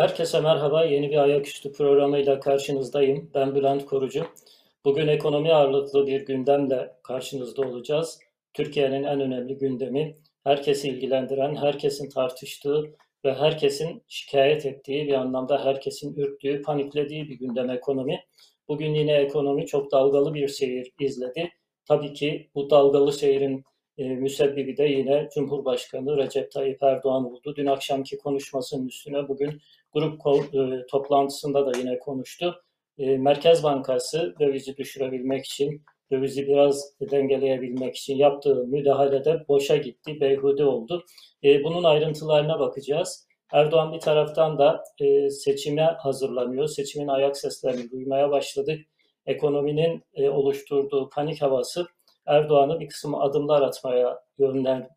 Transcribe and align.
Herkese 0.00 0.40
merhaba. 0.40 0.84
Yeni 0.84 1.10
bir 1.10 1.16
ayaküstü 1.16 1.72
programıyla 1.72 2.40
karşınızdayım. 2.40 3.30
Ben 3.34 3.54
Bülent 3.54 3.86
Korucu. 3.86 4.26
Bugün 4.84 5.08
ekonomi 5.08 5.52
ağırlıklı 5.52 6.06
bir 6.06 6.26
gündemle 6.26 6.92
karşınızda 7.02 7.62
olacağız. 7.62 8.18
Türkiye'nin 8.54 9.04
en 9.04 9.20
önemli 9.20 9.58
gündemi, 9.58 10.16
herkesi 10.44 10.88
ilgilendiren, 10.88 11.56
herkesin 11.56 12.10
tartıştığı 12.10 12.84
ve 13.24 13.34
herkesin 13.34 14.02
şikayet 14.08 14.66
ettiği 14.66 15.06
bir 15.06 15.14
anlamda 15.14 15.64
herkesin 15.64 16.14
ürktüğü, 16.14 16.62
paniklediği 16.62 17.28
bir 17.28 17.38
gündem 17.38 17.70
ekonomi. 17.70 18.24
Bugün 18.68 18.94
yine 18.94 19.12
ekonomi 19.12 19.66
çok 19.66 19.92
dalgalı 19.92 20.34
bir 20.34 20.48
seyir 20.48 20.92
izledi. 21.00 21.50
Tabii 21.88 22.12
ki 22.12 22.50
bu 22.54 22.70
dalgalı 22.70 23.12
seyrin 23.12 23.64
e, 24.00 24.04
müsebbibi 24.04 24.76
de 24.76 24.84
yine 24.84 25.28
Cumhurbaşkanı 25.34 26.16
Recep 26.16 26.52
Tayyip 26.52 26.82
Erdoğan 26.82 27.24
oldu. 27.32 27.54
Dün 27.56 27.66
akşamki 27.66 28.18
konuşmasının 28.18 28.88
üstüne 28.88 29.28
bugün 29.28 29.60
grup 29.92 30.20
e, 30.54 30.86
toplantısında 30.86 31.66
da 31.66 31.78
yine 31.78 31.98
konuştu. 31.98 32.62
E, 32.98 33.16
Merkez 33.16 33.62
Bankası 33.62 34.34
dövizi 34.40 34.76
düşürebilmek 34.76 35.44
için, 35.44 35.82
dövizi 36.10 36.46
biraz 36.46 36.92
dengeleyebilmek 37.00 37.96
için 37.96 38.16
yaptığı 38.16 38.54
müdahalede 38.66 39.44
boşa 39.48 39.76
gitti, 39.76 40.20
beyhude 40.20 40.64
oldu. 40.64 41.04
E, 41.44 41.64
bunun 41.64 41.84
ayrıntılarına 41.84 42.60
bakacağız. 42.60 43.26
Erdoğan 43.52 43.92
bir 43.92 44.00
taraftan 44.00 44.58
da 44.58 44.84
e, 45.00 45.30
seçime 45.30 45.82
hazırlanıyor. 45.82 46.68
Seçimin 46.68 47.08
ayak 47.08 47.36
seslerini 47.36 47.90
duymaya 47.90 48.30
başladık. 48.30 48.80
Ekonominin 49.26 50.02
e, 50.14 50.28
oluşturduğu 50.28 51.08
panik 51.08 51.42
havası 51.42 51.86
Erdoğan'ı 52.26 52.80
bir 52.80 52.88
kısım 52.88 53.14
adımlar 53.14 53.62
atmaya 53.62 54.20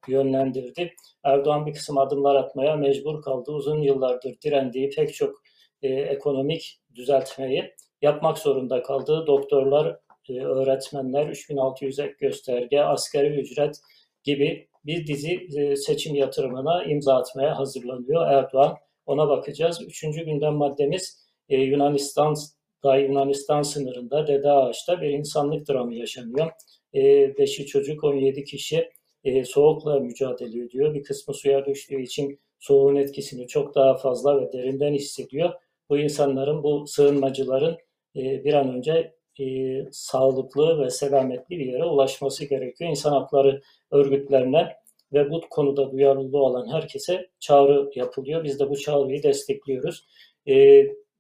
yönlendirdi. 0.08 0.94
Erdoğan 1.23 1.66
bir 1.66 1.73
kısım 1.73 1.98
adımlar 1.98 2.36
atmaya 2.36 2.75
mecbur 2.75 3.22
kaldı. 3.22 3.52
Uzun 3.52 3.81
yıllardır 3.81 4.36
direndiği 4.42 4.89
pek 4.89 5.14
çok 5.14 5.42
e, 5.81 5.88
ekonomik 5.88 6.80
düzeltmeyi 6.95 7.73
yapmak 8.02 8.38
zorunda 8.38 8.83
kaldı. 8.83 9.28
Doktorlar, 9.28 10.00
e, 10.30 10.39
öğretmenler, 10.42 11.28
3600 11.28 12.00
ek 12.00 12.14
gösterge, 12.20 12.81
askeri 12.81 13.39
ücret 13.39 13.76
gibi 14.23 14.67
bir 14.86 15.08
dizi 15.08 15.48
e, 15.58 15.76
seçim 15.76 16.16
yatırımına 16.16 16.83
imza 16.83 17.16
atmaya 17.16 17.58
hazırlanıyor 17.58 18.28
Erdoğan. 18.28 18.78
Ona 19.05 19.30
bakacağız. 19.30 19.81
Üçüncü 19.88 20.26
gündem 20.26 20.53
maddemiz 20.53 21.28
e, 21.50 21.58
Yunanistan 21.58 22.36
Yunanistan 22.83 23.61
sınırında 23.61 24.28
Dede 24.28 24.52
Ağaç'ta 24.52 25.02
bir 25.02 25.09
insanlık 25.09 25.70
dramı 25.70 25.95
yaşanıyor. 25.95 26.52
5'i 26.94 27.66
çocuk 27.66 28.03
17 28.03 28.44
kişi 28.44 28.89
e, 29.23 29.45
soğukla 29.45 29.99
mücadele 29.99 30.66
ediyor. 30.66 30.94
Bir 30.94 31.03
kısmı 31.03 31.33
suya 31.33 31.66
düştüğü 31.66 32.02
için 32.02 32.39
soğuğun 32.59 32.95
etkisini 32.95 33.47
çok 33.47 33.75
daha 33.75 33.97
fazla 33.97 34.41
ve 34.41 34.53
derinden 34.53 34.94
hissediyor. 34.94 35.53
Bu 35.89 35.97
insanların, 35.97 36.64
bu 36.64 36.88
sığınmacıların 36.88 37.77
e, 38.16 38.44
bir 38.44 38.53
an 38.53 38.75
önce 38.75 39.14
e, 39.39 39.45
sağlıklı 39.91 40.86
ve 40.86 40.89
selametli 40.89 41.59
bir 41.59 41.66
yere 41.66 41.86
ulaşması 41.86 42.45
gerekiyor. 42.45 42.89
İnsan 42.89 43.11
hakları 43.11 43.61
örgütlerine 43.91 44.73
ve 45.14 45.30
bu 45.30 45.41
konuda 45.49 45.91
duyarlılığı 45.91 46.44
olan 46.44 46.73
herkese 46.73 47.30
çağrı 47.39 47.91
yapılıyor. 47.95 48.44
Biz 48.44 48.59
de 48.59 48.69
bu 48.69 48.77
çağrıyı 48.77 49.23
destekliyoruz. 49.23 50.08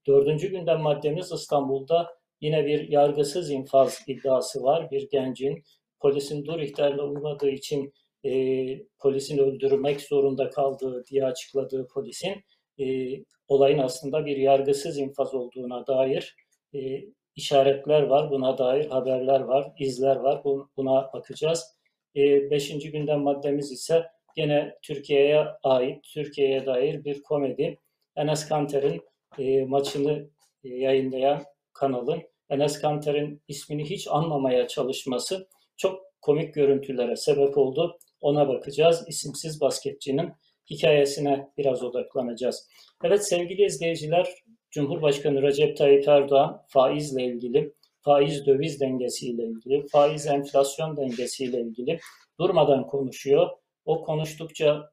Dördüncü 0.07 0.47
gündem 0.47 0.79
maddemiz 0.79 1.31
İstanbul'da 1.31 2.22
Yine 2.43 2.65
bir 2.65 2.89
yargısız 2.89 3.51
infaz 3.51 4.03
iddiası 4.07 4.63
var. 4.63 4.91
Bir 4.91 5.09
gencin 5.09 5.63
polisin 5.99 6.45
dur 6.45 6.59
ihtarına 6.59 7.03
uymadığı 7.03 7.49
için 7.49 7.93
e, 8.25 8.31
polisin 8.99 9.37
öldürmek 9.37 10.01
zorunda 10.01 10.49
kaldığı 10.49 11.05
diye 11.05 11.25
açıkladığı 11.25 11.87
polisin 11.87 12.35
e, 12.79 12.85
olayın 13.47 13.77
aslında 13.77 14.25
bir 14.25 14.37
yargısız 14.37 14.97
infaz 14.97 15.33
olduğuna 15.33 15.87
dair 15.87 16.35
e, 16.73 16.79
işaretler 17.35 18.01
var. 18.01 18.31
Buna 18.31 18.57
dair 18.57 18.85
haberler 18.85 19.39
var, 19.39 19.71
izler 19.79 20.15
var. 20.15 20.43
Buna 20.77 21.09
bakacağız. 21.13 21.65
E, 22.15 22.51
beşinci 22.51 22.91
gündem 22.91 23.19
maddemiz 23.19 23.71
ise 23.71 24.03
gene 24.35 24.77
Türkiye'ye 24.81 25.45
ait, 25.63 26.03
Türkiye'ye 26.13 26.65
dair 26.65 27.03
bir 27.03 27.21
komedi. 27.21 27.79
Enes 28.15 28.47
Kanter'in 28.47 29.01
e, 29.39 29.65
maçını 29.65 30.29
e, 30.63 30.69
yayınlayan 30.69 31.43
kanalın 31.73 32.32
Enes 32.49 32.81
Kanter'in 32.81 33.41
ismini 33.47 33.89
hiç 33.89 34.07
anmamaya 34.07 34.67
çalışması 34.67 35.47
çok 35.77 35.99
komik 36.21 36.53
görüntülere 36.53 37.15
sebep 37.15 37.57
oldu. 37.57 37.97
Ona 38.21 38.47
bakacağız. 38.47 39.03
İsimsiz 39.07 39.61
basketçinin 39.61 40.33
hikayesine 40.69 41.47
biraz 41.57 41.83
odaklanacağız. 41.83 42.67
Evet 43.03 43.27
sevgili 43.27 43.65
izleyiciler, 43.65 44.29
Cumhurbaşkanı 44.71 45.41
Recep 45.41 45.77
Tayyip 45.77 46.07
Erdoğan 46.07 46.61
faizle 46.67 47.23
ilgili, 47.23 47.73
faiz 48.01 48.45
döviz 48.45 48.81
dengesiyle 48.81 49.43
ilgili, 49.43 49.87
faiz 49.87 50.27
enflasyon 50.27 50.97
dengesiyle 50.97 51.61
ilgili 51.61 51.99
durmadan 52.39 52.87
konuşuyor. 52.87 53.49
O 53.85 54.03
konuştukça 54.03 54.91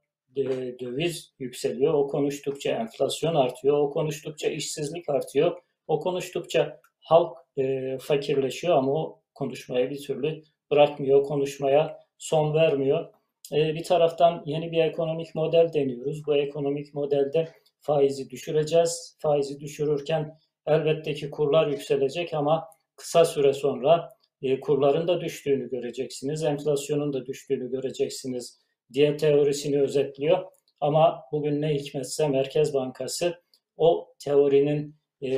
döviz 0.80 1.34
yükseliyor, 1.38 1.94
o 1.94 2.08
konuştukça 2.08 2.70
enflasyon 2.70 3.34
artıyor, 3.34 3.78
o 3.78 3.90
konuştukça 3.90 4.48
işsizlik 4.48 5.08
artıyor, 5.08 5.58
o 5.86 6.00
konuştukça 6.00 6.80
halk 7.00 7.36
e, 7.56 7.98
fakirleşiyor 7.98 8.76
ama 8.76 8.92
o 8.92 9.22
konuşmaya 9.34 9.90
bir 9.90 10.02
türlü 10.02 10.42
bırakmıyor, 10.70 11.22
konuşmaya 11.22 11.98
son 12.18 12.54
vermiyor. 12.54 13.12
E, 13.52 13.74
bir 13.74 13.84
taraftan 13.84 14.42
yeni 14.46 14.72
bir 14.72 14.84
ekonomik 14.84 15.34
model 15.34 15.72
deniyoruz. 15.72 16.26
Bu 16.26 16.36
ekonomik 16.36 16.94
modelde 16.94 17.48
faizi 17.80 18.30
düşüreceğiz. 18.30 19.16
Faizi 19.18 19.60
düşürürken 19.60 20.38
elbette 20.66 21.14
ki 21.14 21.30
kurlar 21.30 21.66
yükselecek 21.66 22.34
ama 22.34 22.68
kısa 22.96 23.24
süre 23.24 23.52
sonra 23.52 24.08
e, 24.42 24.60
kurların 24.60 25.08
da 25.08 25.20
düştüğünü 25.20 25.70
göreceksiniz, 25.70 26.42
enflasyonun 26.42 27.12
da 27.12 27.26
düştüğünü 27.26 27.70
göreceksiniz 27.70 28.60
diye 28.92 29.16
teorisini 29.16 29.82
özetliyor. 29.82 30.44
Ama 30.80 31.22
bugün 31.32 31.62
ne 31.62 31.74
hikmetse 31.74 32.28
Merkez 32.28 32.74
Bankası 32.74 33.42
o 33.76 34.14
teorinin 34.24 34.99
e, 35.22 35.30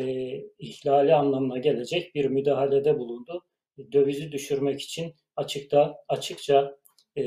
ihlali 0.59 1.15
anlamına 1.15 1.59
gelecek 1.59 2.15
bir 2.15 2.25
müdahalede 2.25 2.99
bulundu. 2.99 3.43
Dövizi 3.93 4.33
düşürmek 4.33 4.81
için 4.81 5.15
açıkta 5.37 5.99
açıkça 6.09 6.77
e, 7.17 7.25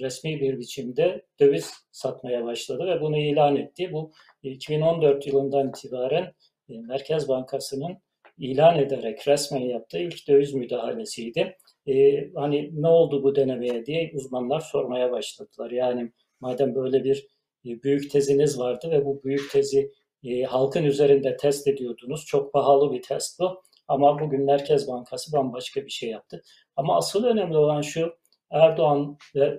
resmi 0.00 0.40
bir 0.40 0.58
biçimde 0.58 1.26
döviz 1.40 1.72
satmaya 1.92 2.44
başladı 2.44 2.86
ve 2.86 3.00
bunu 3.00 3.18
ilan 3.18 3.56
etti. 3.56 3.92
Bu 3.92 4.12
2014 4.42 5.26
yılından 5.26 5.68
itibaren 5.68 6.32
e, 6.68 6.78
Merkez 6.78 7.28
Bankası'nın 7.28 7.98
ilan 8.38 8.78
ederek 8.78 9.28
resmen 9.28 9.60
yaptığı 9.60 9.98
ilk 9.98 10.28
döviz 10.28 10.54
müdahalesiydi. 10.54 11.56
E, 11.86 12.26
hani 12.34 12.82
ne 12.82 12.88
oldu 12.88 13.22
bu 13.22 13.36
denemeye 13.36 13.86
diye 13.86 14.10
uzmanlar 14.14 14.60
sormaya 14.60 15.12
başladılar. 15.12 15.70
Yani 15.70 16.12
madem 16.40 16.74
böyle 16.74 17.04
bir 17.04 17.26
e, 17.66 17.82
büyük 17.82 18.10
teziniz 18.10 18.58
vardı 18.58 18.90
ve 18.90 19.04
bu 19.04 19.22
büyük 19.24 19.50
tezi 19.52 19.92
e, 20.24 20.42
halkın 20.42 20.84
üzerinde 20.84 21.36
test 21.36 21.68
ediyordunuz. 21.68 22.26
Çok 22.26 22.52
pahalı 22.52 22.92
bir 22.92 23.02
test 23.02 23.40
bu. 23.40 23.62
Ama 23.88 24.20
bugün 24.20 24.44
Merkez 24.44 24.88
Bankası 24.88 25.32
bambaşka 25.32 25.84
bir 25.84 25.90
şey 25.90 26.10
yaptı. 26.10 26.42
Ama 26.76 26.96
asıl 26.96 27.24
önemli 27.24 27.56
olan 27.56 27.80
şu, 27.80 28.14
Erdoğan 28.50 29.18
ve 29.34 29.58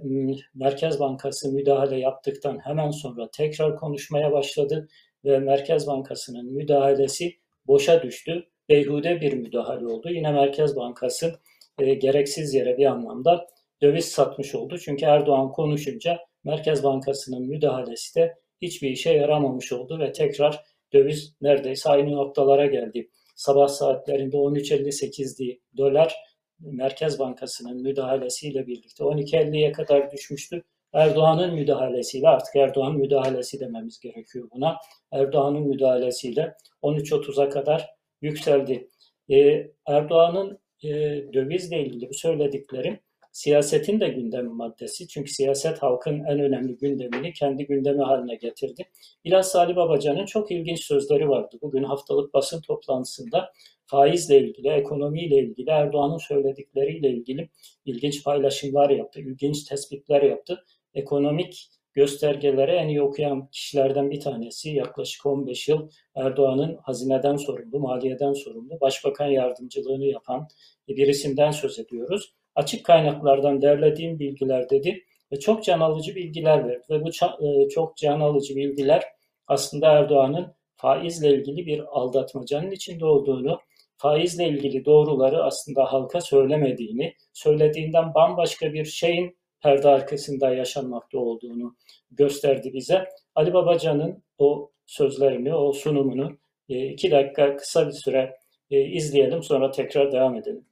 Merkez 0.53 0.99
Bankası 0.99 1.51
müdahale 1.51 1.99
yaptıktan 1.99 2.59
hemen 2.63 2.91
sonra 2.91 3.29
tekrar 3.31 3.75
konuşmaya 3.75 4.31
başladı 4.31 4.87
ve 5.25 5.39
Merkez 5.39 5.87
Bankası'nın 5.87 6.53
müdahalesi 6.53 7.35
boşa 7.67 8.03
düştü. 8.03 8.47
Beyhude 8.69 9.21
bir 9.21 9.33
müdahale 9.33 9.87
oldu. 9.87 10.09
Yine 10.09 10.31
Merkez 10.31 10.75
Bankası 10.75 11.39
e, 11.79 11.93
gereksiz 11.93 12.53
yere 12.53 12.77
bir 12.77 12.85
anlamda 12.85 13.47
döviz 13.81 14.05
satmış 14.05 14.55
oldu. 14.55 14.77
Çünkü 14.77 15.05
Erdoğan 15.05 15.51
konuşunca 15.51 16.19
Merkez 16.43 16.83
Bankası'nın 16.83 17.47
müdahalesi 17.47 18.15
de 18.15 18.35
hiçbir 18.61 18.89
işe 18.89 19.13
yaramamış 19.13 19.73
oldu 19.73 19.99
ve 19.99 20.11
tekrar 20.11 20.63
döviz 20.93 21.35
neredeyse 21.41 21.89
aynı 21.89 22.11
noktalara 22.11 22.65
geldi. 22.65 23.09
Sabah 23.35 23.67
saatlerinde 23.67 24.37
13.58'di 24.37 25.59
dolar 25.77 26.15
Merkez 26.59 27.19
Bankası'nın 27.19 27.81
müdahalesiyle 27.81 28.67
birlikte 28.67 29.03
12.50'ye 29.03 29.71
kadar 29.71 30.11
düşmüştü. 30.11 30.63
Erdoğan'ın 30.93 31.53
müdahalesiyle 31.55 32.27
artık 32.27 32.55
Erdoğan 32.55 32.97
müdahalesi 32.97 33.59
dememiz 33.59 33.99
gerekiyor 33.99 34.49
buna. 34.55 34.77
Erdoğan'ın 35.11 35.67
müdahalesiyle 35.67 36.53
13.30'a 36.83 37.49
kadar 37.49 37.89
yükseldi. 38.21 38.89
Ee, 39.29 39.67
Erdoğan'ın 39.87 40.59
e, 40.83 40.89
dövizle 41.33 41.85
ilgili 41.85 42.09
bu 42.09 42.13
söylediklerim 42.13 42.99
siyasetin 43.35 43.99
de 43.99 44.07
gündem 44.07 44.45
maddesi. 44.45 45.07
Çünkü 45.07 45.31
siyaset 45.31 45.83
halkın 45.83 46.23
en 46.23 46.39
önemli 46.39 46.77
gündemini 46.77 47.33
kendi 47.33 47.65
gündemi 47.65 48.03
haline 48.03 48.35
getirdi. 48.35 48.83
İlyas 49.23 49.55
Ali 49.55 49.75
Babacan'ın 49.75 50.25
çok 50.25 50.51
ilginç 50.51 50.85
sözleri 50.85 51.29
vardı. 51.29 51.57
Bugün 51.61 51.83
haftalık 51.83 52.33
basın 52.33 52.61
toplantısında 52.61 53.51
faizle 53.85 54.39
ilgili, 54.39 54.69
ekonomiyle 54.69 55.35
ilgili, 55.35 55.69
Erdoğan'ın 55.69 56.17
söyledikleriyle 56.17 57.09
ilgili 57.09 57.49
ilginç 57.85 58.23
paylaşımlar 58.23 58.89
yaptı, 58.89 59.19
ilginç 59.19 59.63
tespitler 59.63 60.21
yaptı. 60.21 60.63
Ekonomik 60.93 61.69
göstergeleri 61.93 62.71
en 62.71 62.87
iyi 62.87 63.01
okuyan 63.01 63.47
kişilerden 63.47 64.11
bir 64.11 64.19
tanesi 64.19 64.69
yaklaşık 64.69 65.25
15 65.25 65.67
yıl 65.67 65.89
Erdoğan'ın 66.15 66.77
hazineden 66.83 67.35
sorumlu, 67.35 67.79
maliyeden 67.79 68.33
sorumlu, 68.33 68.81
başbakan 68.81 69.27
yardımcılığını 69.27 70.05
yapan 70.05 70.47
bir 70.87 71.07
isimden 71.07 71.51
söz 71.51 71.79
ediyoruz. 71.79 72.35
Açık 72.55 72.85
kaynaklardan 72.85 73.61
derlediğim 73.61 74.19
bilgiler 74.19 74.69
dedi 74.69 75.03
ve 75.31 75.39
çok 75.39 75.63
can 75.63 75.79
alıcı 75.79 76.15
bilgiler 76.15 76.67
verdi 76.67 76.83
ve 76.89 77.03
bu 77.03 77.09
e, 77.09 77.69
çok 77.69 77.97
can 77.97 78.19
alıcı 78.19 78.55
bilgiler 78.55 79.03
aslında 79.47 79.91
Erdoğan'ın 79.91 80.55
faizle 80.75 81.29
ilgili 81.29 81.65
bir 81.65 81.83
aldatmacanın 81.99 82.71
içinde 82.71 83.05
olduğunu, 83.05 83.59
faizle 83.97 84.47
ilgili 84.47 84.85
doğruları 84.85 85.43
aslında 85.43 85.93
halka 85.93 86.21
söylemediğini, 86.21 87.13
söylediğinden 87.33 88.13
bambaşka 88.13 88.73
bir 88.73 88.85
şeyin 88.85 89.37
perde 89.61 89.89
arkasında 89.89 90.55
yaşanmakta 90.55 91.19
olduğunu 91.19 91.75
gösterdi 92.11 92.71
bize. 92.73 93.09
Ali 93.35 93.53
Babacan'ın 93.53 94.23
o 94.37 94.71
sözlerini, 94.85 95.55
o 95.55 95.73
sunumunu 95.73 96.37
e, 96.69 96.87
iki 96.87 97.11
dakika 97.11 97.55
kısa 97.55 97.87
bir 97.87 97.91
süre 97.91 98.37
e, 98.71 98.81
izleyelim 98.81 99.43
sonra 99.43 99.71
tekrar 99.71 100.11
devam 100.11 100.35
edelim. 100.35 100.65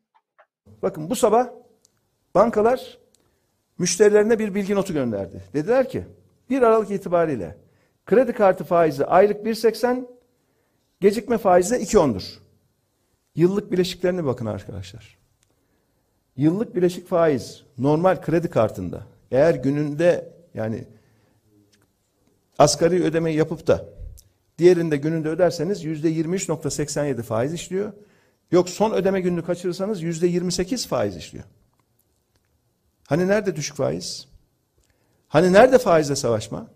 Bakın 0.82 1.10
bu 1.10 1.16
sabah 1.16 1.63
bankalar 2.36 2.98
müşterilerine 3.78 4.40
bir 4.40 4.56
bilgi 4.56 4.76
notu 4.76 4.94
gönderdi. 4.94 5.44
Dediler 5.54 5.90
ki 5.90 6.04
1 6.50 6.62
Aralık 6.62 6.92
itibariyle 6.92 7.58
kredi 8.06 8.34
kartı 8.34 8.64
faizi 8.64 9.06
aylık 9.06 9.46
1.80, 9.46 10.06
gecikme 11.02 11.38
faizi 11.38 11.76
de 11.76 11.84
2.10'dur. 11.84 12.24
Yıllık 13.36 13.72
bileşiklerine 13.72 14.26
bakın 14.26 14.46
arkadaşlar. 14.46 15.18
Yıllık 16.38 16.76
bileşik 16.76 17.08
faiz 17.08 17.64
normal 17.78 18.22
kredi 18.22 18.50
kartında 18.50 19.04
eğer 19.32 19.56
gününde 19.56 20.34
yani 20.54 20.84
asgari 22.58 23.04
ödemeyi 23.04 23.38
yapıp 23.38 23.68
da 23.68 23.86
diğerinde 24.58 24.98
gününde 24.98 25.30
öderseniz 25.30 25.84
yüzde 25.84 26.12
23.87 26.12 27.22
faiz 27.22 27.54
işliyor. 27.54 27.94
Yok 28.52 28.70
son 28.70 28.92
ödeme 28.92 29.22
gününü 29.22 29.46
kaçırırsanız 29.46 30.02
yüzde 30.02 30.28
28 30.28 30.88
faiz 30.88 31.18
işliyor. 31.18 31.46
Hani 33.08 33.28
nerede 33.28 33.56
düşük 33.56 33.76
faiz? 33.76 34.28
Hani 35.28 35.54
nerede 35.54 35.78
faizle 35.78 36.16
savaşma? 36.16 36.68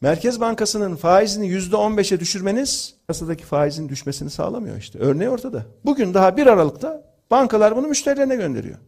Merkez 0.00 0.40
Bankası'nın 0.40 0.96
faizini 0.96 1.48
yüzde 1.48 1.76
15'e 1.76 2.20
düşürmeniz 2.20 2.94
kasadaki 3.06 3.44
faizin 3.44 3.88
düşmesini 3.88 4.30
sağlamıyor 4.30 4.76
işte. 4.76 4.98
Örneği 4.98 5.30
ortada. 5.30 5.66
Bugün 5.84 6.14
daha 6.14 6.36
1 6.36 6.46
Aralık'ta 6.46 7.02
bankalar 7.30 7.76
bunu 7.76 7.86
müşterilerine 7.86 8.36
gönderiyor. 8.36 8.78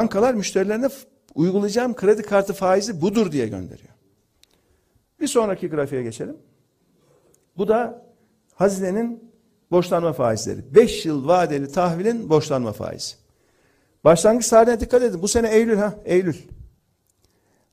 Bankalar 0.00 0.34
müşterilerine 0.34 0.88
uygulayacağım 1.34 1.94
kredi 1.94 2.22
kartı 2.22 2.52
faizi 2.52 3.00
budur 3.00 3.32
diye 3.32 3.48
gönderiyor. 3.48 3.88
Bir 5.20 5.26
sonraki 5.26 5.68
grafiğe 5.68 6.02
geçelim. 6.02 6.36
Bu 7.56 7.68
da 7.68 8.06
hazinenin 8.54 9.32
borçlanma 9.70 10.12
faizleri. 10.12 10.74
5 10.74 11.06
yıl 11.06 11.28
vadeli 11.28 11.72
tahvilin 11.72 12.30
borçlanma 12.30 12.72
faizi. 12.72 13.14
Başlangıç 14.04 14.48
tarihine 14.48 14.80
dikkat 14.80 15.02
edin. 15.02 15.22
Bu 15.22 15.28
sene 15.28 15.48
Eylül 15.48 15.76
ha, 15.76 15.94
Eylül. 16.04 16.36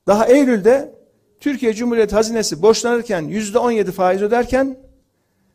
Daha 0.07 0.27
Eylül'de 0.27 0.95
Türkiye 1.39 1.73
Cumhuriyeti 1.73 2.15
hazinesi 2.15 2.61
borçlanırken 2.61 3.21
yüzde 3.21 3.59
on 3.59 3.71
yedi 3.71 3.91
faiz 3.91 4.21
öderken 4.21 4.77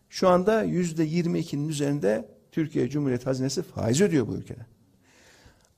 şu 0.09 0.29
anda 0.29 0.63
yüzde 0.63 1.05
yirmi 1.05 1.39
ikinin 1.39 1.69
üzerinde 1.69 2.29
Türkiye 2.53 2.89
Cumhuriyeti 2.89 3.25
hazinesi 3.25 3.63
faiz 3.63 4.01
ödüyor 4.01 4.29
bu 4.29 4.35
ülkede. 4.35 4.67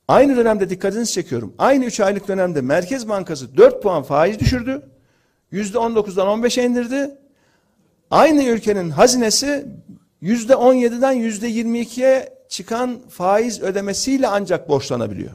Aynı 0.08 0.36
dönemde 0.36 0.70
dikkatinizi 0.70 1.12
çekiyorum. 1.12 1.54
Aynı 1.58 1.84
üç 1.84 2.00
aylık 2.00 2.28
dönemde 2.28 2.60
Merkez 2.60 3.08
Bankası 3.08 3.56
dört 3.56 3.82
puan 3.82 4.02
faiz 4.02 4.38
düşürdü. 4.38 4.82
Yüzde 5.50 5.78
on 5.78 5.96
dokuzdan 5.96 6.28
on 6.28 6.42
beşe 6.42 6.64
indirdi. 6.64 7.10
Aynı 8.10 8.44
ülkenin 8.44 8.90
hazinesi 8.90 9.66
yüzde 10.20 10.56
on 10.56 10.74
yediden 10.74 11.12
yüzde 11.12 11.46
yirmi 11.46 11.80
ikiye 11.80 12.38
çıkan 12.48 13.00
faiz 13.08 13.62
ödemesiyle 13.62 14.28
ancak 14.28 14.68
borçlanabiliyor. 14.68 15.30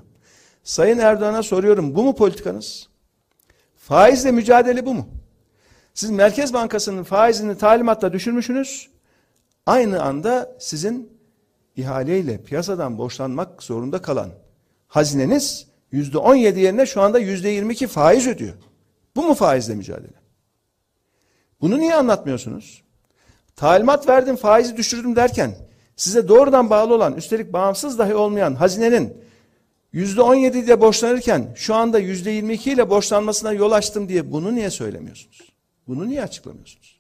Sayın 0.63 0.97
Erdoğan'a 0.97 1.44
soruyorum 1.44 1.95
bu 1.95 2.03
mu 2.03 2.15
politikanız? 2.15 2.89
Faizle 3.77 4.31
mücadele 4.31 4.85
bu 4.85 4.94
mu? 4.94 5.07
Siz 5.94 6.09
Merkez 6.09 6.53
Bankası'nın 6.53 7.03
faizini 7.03 7.57
talimatla 7.57 8.13
düşürmüşsünüz. 8.13 8.89
Aynı 9.65 10.03
anda 10.03 10.56
sizin 10.59 11.19
ihaleyle 11.75 12.44
piyasadan 12.44 12.97
borçlanmak 12.97 13.63
zorunda 13.63 14.01
kalan 14.01 14.30
hazineniz 14.88 15.68
yüzde 15.91 16.18
on 16.18 16.35
yedi 16.35 16.59
yerine 16.59 16.85
şu 16.85 17.01
anda 17.01 17.19
yüzde 17.19 17.50
yirmi 17.50 17.74
iki 17.74 17.88
faiz 17.88 18.27
ödüyor. 18.27 18.53
Bu 19.15 19.24
mu 19.24 19.33
faizle 19.33 19.75
mücadele? 19.75 20.24
Bunu 21.62 21.80
niye 21.80 21.95
anlatmıyorsunuz? 21.95 22.83
Talimat 23.56 24.10
verdim 24.10 24.36
faizi 24.36 24.78
düşürdüm 24.78 25.16
derken 25.16 25.56
size 25.96 26.28
doğrudan 26.28 26.70
bağlı 26.70 26.96
olan 26.96 27.16
üstelik 27.18 27.54
bağımsız 27.54 28.00
dahi 28.00 28.16
olmayan 28.16 28.56
hazinenin 28.56 29.18
yüzde 29.92 30.22
on 30.22 30.36
yedi 30.36 30.58
ile 30.58 30.82
borçlanırken 30.82 31.54
şu 31.56 31.76
anda 31.76 32.00
yüzde 32.00 32.32
yirmi 32.32 32.54
iki 32.54 32.72
ile 32.72 32.90
borçlanmasına 32.90 33.54
yol 33.54 33.72
açtım 33.72 34.10
diye 34.10 34.32
bunu 34.32 34.56
niye 34.56 34.70
söylemiyorsunuz? 34.70 35.42
Bunu 35.88 36.08
niye 36.08 36.24
açıklamıyorsunuz? 36.24 37.00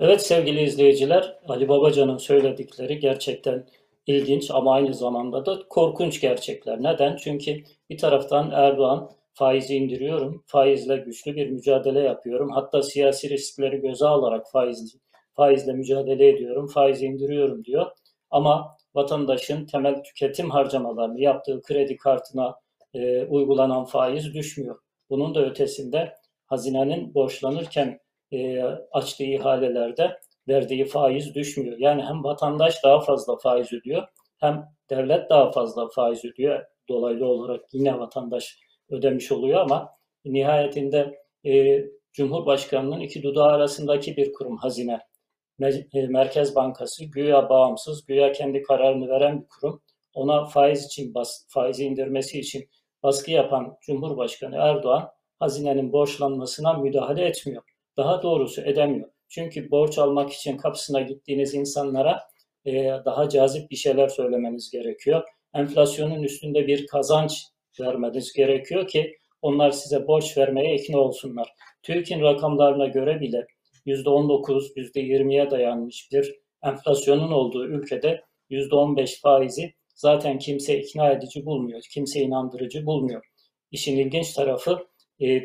Evet 0.00 0.26
sevgili 0.26 0.62
izleyiciler, 0.62 1.38
Ali 1.48 1.68
Babacan'ın 1.68 2.18
söyledikleri 2.18 3.00
gerçekten 3.00 3.66
ilginç 4.06 4.50
ama 4.50 4.72
aynı 4.74 4.94
zamanda 4.94 5.46
da 5.46 5.58
korkunç 5.68 6.20
gerçekler. 6.20 6.82
Neden? 6.82 7.16
Çünkü 7.16 7.64
bir 7.90 7.98
taraftan 7.98 8.50
Erdoğan 8.50 9.10
faizi 9.38 9.76
indiriyorum, 9.76 10.44
faizle 10.46 10.96
güçlü 10.96 11.36
bir 11.36 11.50
mücadele 11.50 12.00
yapıyorum. 12.00 12.50
Hatta 12.50 12.82
siyasi 12.82 13.30
riskleri 13.30 13.80
göze 13.80 14.06
alarak 14.06 14.46
faiz, 14.52 14.96
faizle 15.36 15.72
mücadele 15.72 16.28
ediyorum, 16.28 16.66
faizi 16.66 17.06
indiriyorum 17.06 17.64
diyor. 17.64 17.86
Ama 18.30 18.76
vatandaşın 18.94 19.66
temel 19.66 20.02
tüketim 20.02 20.50
harcamalarını 20.50 21.20
yaptığı 21.20 21.62
kredi 21.62 21.96
kartına 21.96 22.54
e, 22.94 23.24
uygulanan 23.24 23.84
faiz 23.84 24.34
düşmüyor. 24.34 24.78
Bunun 25.10 25.34
da 25.34 25.46
ötesinde 25.46 26.14
hazinenin 26.46 27.14
borçlanırken 27.14 27.98
e, 28.32 28.62
açtığı 28.92 29.24
ihalelerde 29.24 30.18
verdiği 30.48 30.84
faiz 30.84 31.34
düşmüyor. 31.34 31.76
Yani 31.78 32.02
hem 32.02 32.24
vatandaş 32.24 32.84
daha 32.84 33.00
fazla 33.00 33.36
faiz 33.38 33.72
ödüyor 33.72 34.02
hem 34.38 34.64
devlet 34.90 35.30
daha 35.30 35.50
fazla 35.50 35.88
faiz 35.88 36.24
ödüyor. 36.24 36.64
Dolaylı 36.88 37.26
olarak 37.26 37.60
yine 37.72 37.98
vatandaş 37.98 38.58
ödemiş 38.90 39.32
oluyor 39.32 39.60
ama 39.60 39.96
nihayetinde 40.24 41.14
e, 41.46 41.80
Cumhurbaşkanı'nın 42.12 43.00
iki 43.00 43.22
dudağı 43.22 43.48
arasındaki 43.48 44.16
bir 44.16 44.32
kurum 44.32 44.56
hazine. 44.56 45.00
E, 45.94 46.06
Merkez 46.06 46.54
Bankası 46.54 47.04
güya 47.04 47.48
bağımsız, 47.48 48.06
güya 48.06 48.32
kendi 48.32 48.62
kararını 48.62 49.08
veren 49.08 49.40
bir 49.40 49.46
kurum. 49.46 49.82
Ona 50.14 50.44
faiz 50.44 50.84
için 50.84 51.14
bas, 51.14 51.46
faizi 51.48 51.84
indirmesi 51.84 52.40
için 52.40 52.68
baskı 53.02 53.30
yapan 53.30 53.76
Cumhurbaşkanı 53.80 54.56
Erdoğan 54.56 55.08
hazinenin 55.38 55.92
borçlanmasına 55.92 56.72
müdahale 56.72 57.24
etmiyor. 57.24 57.62
Daha 57.96 58.22
doğrusu 58.22 58.62
edemiyor. 58.62 59.08
Çünkü 59.28 59.70
borç 59.70 59.98
almak 59.98 60.32
için 60.32 60.56
kapısına 60.56 61.00
gittiğiniz 61.00 61.54
insanlara 61.54 62.20
e, 62.64 62.72
daha 63.04 63.28
cazip 63.28 63.70
bir 63.70 63.76
şeyler 63.76 64.08
söylemeniz 64.08 64.70
gerekiyor. 64.70 65.22
Enflasyonun 65.54 66.22
üstünde 66.22 66.66
bir 66.66 66.86
kazanç 66.86 67.46
vermeniz 67.80 68.32
gerekiyor 68.32 68.88
ki 68.88 69.16
onlar 69.42 69.70
size 69.70 70.06
borç 70.06 70.38
vermeye 70.38 70.74
ikna 70.74 70.98
olsunlar. 70.98 71.48
TÜİK'in 71.82 72.20
rakamlarına 72.20 72.86
göre 72.86 73.20
bile 73.20 73.46
%19, 73.86 74.74
%20'ye 74.76 75.50
dayanmış 75.50 76.08
bir 76.12 76.34
enflasyonun 76.64 77.32
olduğu 77.32 77.66
ülkede 77.66 78.22
%15 78.50 79.20
faizi 79.20 79.74
zaten 79.94 80.38
kimse 80.38 80.78
ikna 80.78 81.10
edici 81.10 81.46
bulmuyor, 81.46 81.82
kimse 81.92 82.20
inandırıcı 82.20 82.86
bulmuyor. 82.86 83.26
İşin 83.70 83.96
ilginç 83.96 84.32
tarafı 84.32 84.86
e, 85.20 85.44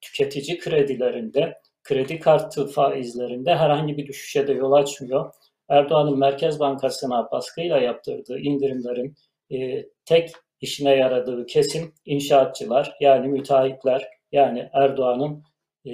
tüketici, 0.00 0.58
kredilerinde, 0.58 1.60
kredi 1.82 2.18
kartı 2.18 2.66
faizlerinde 2.66 3.54
herhangi 3.54 3.96
bir 3.96 4.06
düşüşe 4.06 4.46
de 4.46 4.52
yol 4.52 4.72
açmıyor. 4.72 5.34
Erdoğan'ın 5.68 6.18
Merkez 6.18 6.60
Bankası'na 6.60 7.28
baskıyla 7.32 7.78
yaptırdığı 7.78 8.38
indirimlerin 8.38 9.14
e, 9.50 9.86
tek 10.04 10.30
işine 10.60 10.96
yaradığı 10.96 11.46
kesim 11.46 11.92
inşaatçılar 12.04 12.96
yani 13.00 13.28
müteahhitler 13.28 14.08
yani 14.32 14.68
Erdoğan'ın 14.72 15.44
e, 15.86 15.92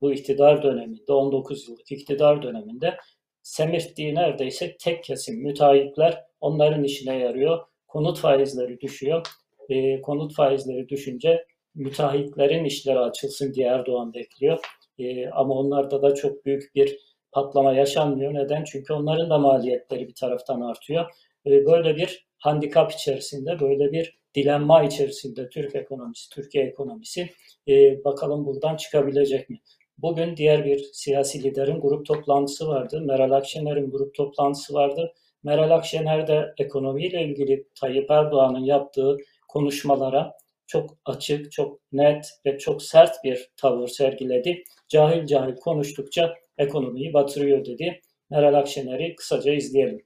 bu 0.00 0.12
iktidar 0.12 0.62
döneminde 0.62 1.12
19 1.12 1.68
yıllık 1.68 1.92
iktidar 1.92 2.42
döneminde 2.42 2.96
semirttiği 3.42 4.14
neredeyse 4.14 4.76
tek 4.76 5.04
kesim 5.04 5.42
müteahhitler 5.42 6.24
onların 6.40 6.84
işine 6.84 7.18
yarıyor. 7.18 7.58
Konut 7.88 8.18
faizleri 8.18 8.80
düşüyor. 8.80 9.26
E, 9.68 10.00
konut 10.00 10.34
faizleri 10.34 10.88
düşünce 10.88 11.44
müteahhitlerin 11.74 12.64
işleri 12.64 12.98
açılsın 12.98 13.54
diye 13.54 13.66
Erdoğan 13.66 14.14
bekliyor. 14.14 14.58
E, 14.98 15.28
ama 15.28 15.54
onlarda 15.54 16.02
da 16.02 16.14
çok 16.14 16.46
büyük 16.46 16.74
bir 16.74 16.98
patlama 17.32 17.72
yaşanmıyor. 17.72 18.34
Neden? 18.34 18.64
Çünkü 18.64 18.92
onların 18.92 19.30
da 19.30 19.38
maliyetleri 19.38 20.08
bir 20.08 20.14
taraftan 20.14 20.60
artıyor. 20.60 21.10
E, 21.46 21.66
böyle 21.66 21.96
bir 21.96 22.25
handikap 22.38 22.92
içerisinde, 22.92 23.60
böyle 23.60 23.92
bir 23.92 24.18
dilenma 24.34 24.84
içerisinde 24.84 25.48
Türk 25.48 25.74
ekonomisi, 25.74 26.30
Türkiye 26.30 26.64
ekonomisi 26.64 27.30
e, 27.68 28.04
bakalım 28.04 28.46
buradan 28.46 28.76
çıkabilecek 28.76 29.50
mi? 29.50 29.60
Bugün 29.98 30.36
diğer 30.36 30.64
bir 30.64 30.84
siyasi 30.92 31.42
liderin 31.42 31.80
grup 31.80 32.06
toplantısı 32.06 32.68
vardı. 32.68 33.00
Meral 33.00 33.30
Akşener'in 33.30 33.90
grup 33.90 34.14
toplantısı 34.14 34.74
vardı. 34.74 35.12
Meral 35.42 35.70
Akşener 35.70 36.26
de 36.26 36.54
ekonomiyle 36.58 37.24
ilgili 37.24 37.66
Tayyip 37.80 38.10
Erdoğan'ın 38.10 38.64
yaptığı 38.64 39.16
konuşmalara 39.48 40.32
çok 40.66 40.98
açık, 41.04 41.52
çok 41.52 41.80
net 41.92 42.28
ve 42.46 42.58
çok 42.58 42.82
sert 42.82 43.24
bir 43.24 43.50
tavır 43.56 43.88
sergiledi. 43.88 44.62
Cahil 44.88 45.26
cahil 45.26 45.56
konuştukça 45.56 46.34
ekonomiyi 46.58 47.12
batırıyor 47.12 47.64
dedi. 47.64 48.00
Meral 48.30 48.54
Akşener'i 48.54 49.14
kısaca 49.16 49.52
izleyelim. 49.52 50.05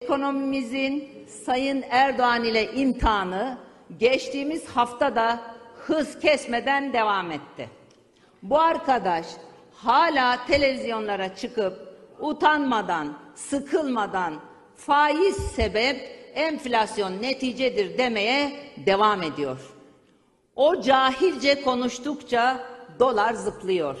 Ekonomimizin 0.00 1.08
Sayın 1.44 1.84
Erdoğan 1.90 2.44
ile 2.44 2.72
imtihanı 2.72 3.58
geçtiğimiz 3.98 4.68
haftada 4.68 5.40
hız 5.86 6.18
kesmeden 6.18 6.92
devam 6.92 7.30
etti. 7.30 7.70
Bu 8.42 8.60
arkadaş 8.60 9.26
hala 9.72 10.46
televizyonlara 10.46 11.36
çıkıp 11.36 11.96
utanmadan, 12.20 13.18
sıkılmadan 13.34 14.34
faiz 14.76 15.36
sebep, 15.36 16.30
enflasyon 16.34 17.22
neticedir 17.22 17.98
demeye 17.98 18.52
devam 18.86 19.22
ediyor. 19.22 19.58
O 20.56 20.80
cahilce 20.80 21.62
konuştukça 21.62 22.64
dolar 22.98 23.34
zıplıyor. 23.34 23.96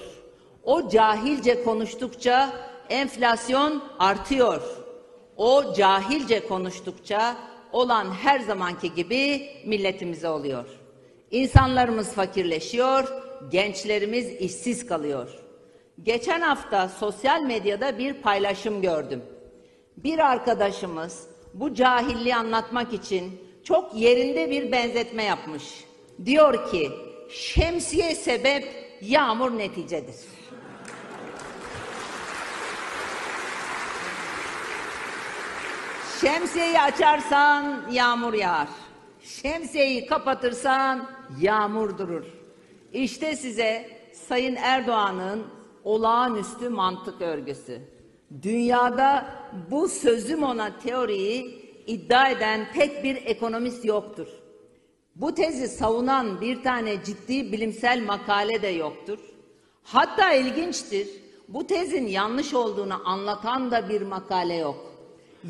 O 0.64 0.88
cahilce 0.88 1.64
konuştukça 1.64 2.50
enflasyon 2.88 3.82
artıyor. 3.98 4.77
O 5.38 5.74
cahilce 5.74 6.46
konuştukça 6.46 7.36
olan 7.72 8.10
her 8.10 8.40
zamanki 8.40 8.94
gibi 8.94 9.48
milletimize 9.64 10.28
oluyor. 10.28 10.64
İnsanlarımız 11.30 12.12
fakirleşiyor, 12.12 13.08
gençlerimiz 13.50 14.32
işsiz 14.40 14.86
kalıyor. 14.86 15.30
Geçen 16.02 16.40
hafta 16.40 16.88
sosyal 16.88 17.42
medyada 17.42 17.98
bir 17.98 18.14
paylaşım 18.14 18.82
gördüm. 18.82 19.22
Bir 19.96 20.18
arkadaşımız 20.18 21.26
bu 21.54 21.74
cahilliği 21.74 22.36
anlatmak 22.36 22.92
için 22.92 23.40
çok 23.64 23.94
yerinde 23.94 24.50
bir 24.50 24.72
benzetme 24.72 25.22
yapmış. 25.24 25.64
Diyor 26.24 26.70
ki 26.70 26.90
şemsiye 27.30 28.14
sebep 28.14 28.64
yağmur 29.02 29.58
neticedir. 29.58 30.16
Şemsiyeyi 36.20 36.80
açarsan 36.80 37.82
yağmur 37.90 38.34
yağar. 38.34 38.68
Şemsiyeyi 39.20 40.06
kapatırsan 40.06 41.10
yağmur 41.40 41.98
durur. 41.98 42.24
İşte 42.92 43.36
size 43.36 43.90
Sayın 44.12 44.56
Erdoğan'ın 44.56 45.46
olağanüstü 45.84 46.68
mantık 46.68 47.22
örgüsü. 47.22 47.80
Dünyada 48.42 49.26
bu 49.70 49.88
sözüm 49.88 50.42
ona 50.42 50.78
teoriyi 50.78 51.68
iddia 51.86 52.28
eden 52.28 52.66
tek 52.74 53.04
bir 53.04 53.16
ekonomist 53.16 53.84
yoktur. 53.84 54.28
Bu 55.16 55.34
tezi 55.34 55.68
savunan 55.68 56.40
bir 56.40 56.62
tane 56.62 57.04
ciddi 57.04 57.52
bilimsel 57.52 58.02
makale 58.06 58.62
de 58.62 58.68
yoktur. 58.68 59.18
Hatta 59.82 60.32
ilginçtir, 60.32 61.08
bu 61.48 61.66
tezin 61.66 62.06
yanlış 62.06 62.54
olduğunu 62.54 63.08
anlatan 63.08 63.70
da 63.70 63.88
bir 63.88 64.02
makale 64.02 64.54
yok. 64.54 64.87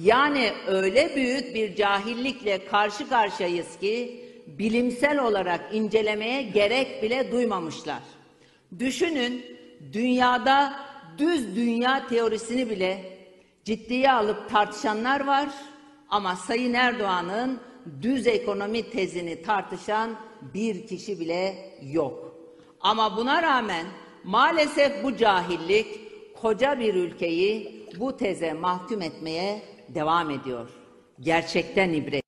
Yani 0.02 0.52
öyle 0.66 1.16
büyük 1.16 1.54
bir 1.54 1.76
cahillikle 1.76 2.64
karşı 2.64 3.08
karşıyayız 3.08 3.78
ki 3.78 4.24
bilimsel 4.46 5.18
olarak 5.18 5.74
incelemeye 5.74 6.42
gerek 6.42 7.02
bile 7.02 7.32
duymamışlar. 7.32 8.02
Düşünün 8.78 9.46
dünyada 9.92 10.74
düz 11.18 11.56
dünya 11.56 12.08
teorisini 12.08 12.70
bile 12.70 13.18
ciddiye 13.64 14.12
alıp 14.12 14.50
tartışanlar 14.50 15.26
var 15.26 15.48
ama 16.08 16.36
Sayın 16.36 16.74
Erdoğan'ın 16.74 17.60
düz 18.02 18.26
ekonomi 18.26 18.90
tezini 18.90 19.42
tartışan 19.42 20.10
bir 20.54 20.86
kişi 20.86 21.20
bile 21.20 21.54
yok. 21.82 22.34
Ama 22.80 23.16
buna 23.16 23.42
rağmen 23.42 23.86
maalesef 24.24 25.04
bu 25.04 25.16
cahillik 25.16 25.86
koca 26.40 26.80
bir 26.80 26.94
ülkeyi 26.94 27.86
bu 28.00 28.16
teze 28.16 28.52
mahkum 28.52 29.02
etmeye 29.02 29.62
devam 29.94 30.30
ediyor. 30.30 30.68
Gerçekten 31.20 31.92
ibret. 31.92 32.22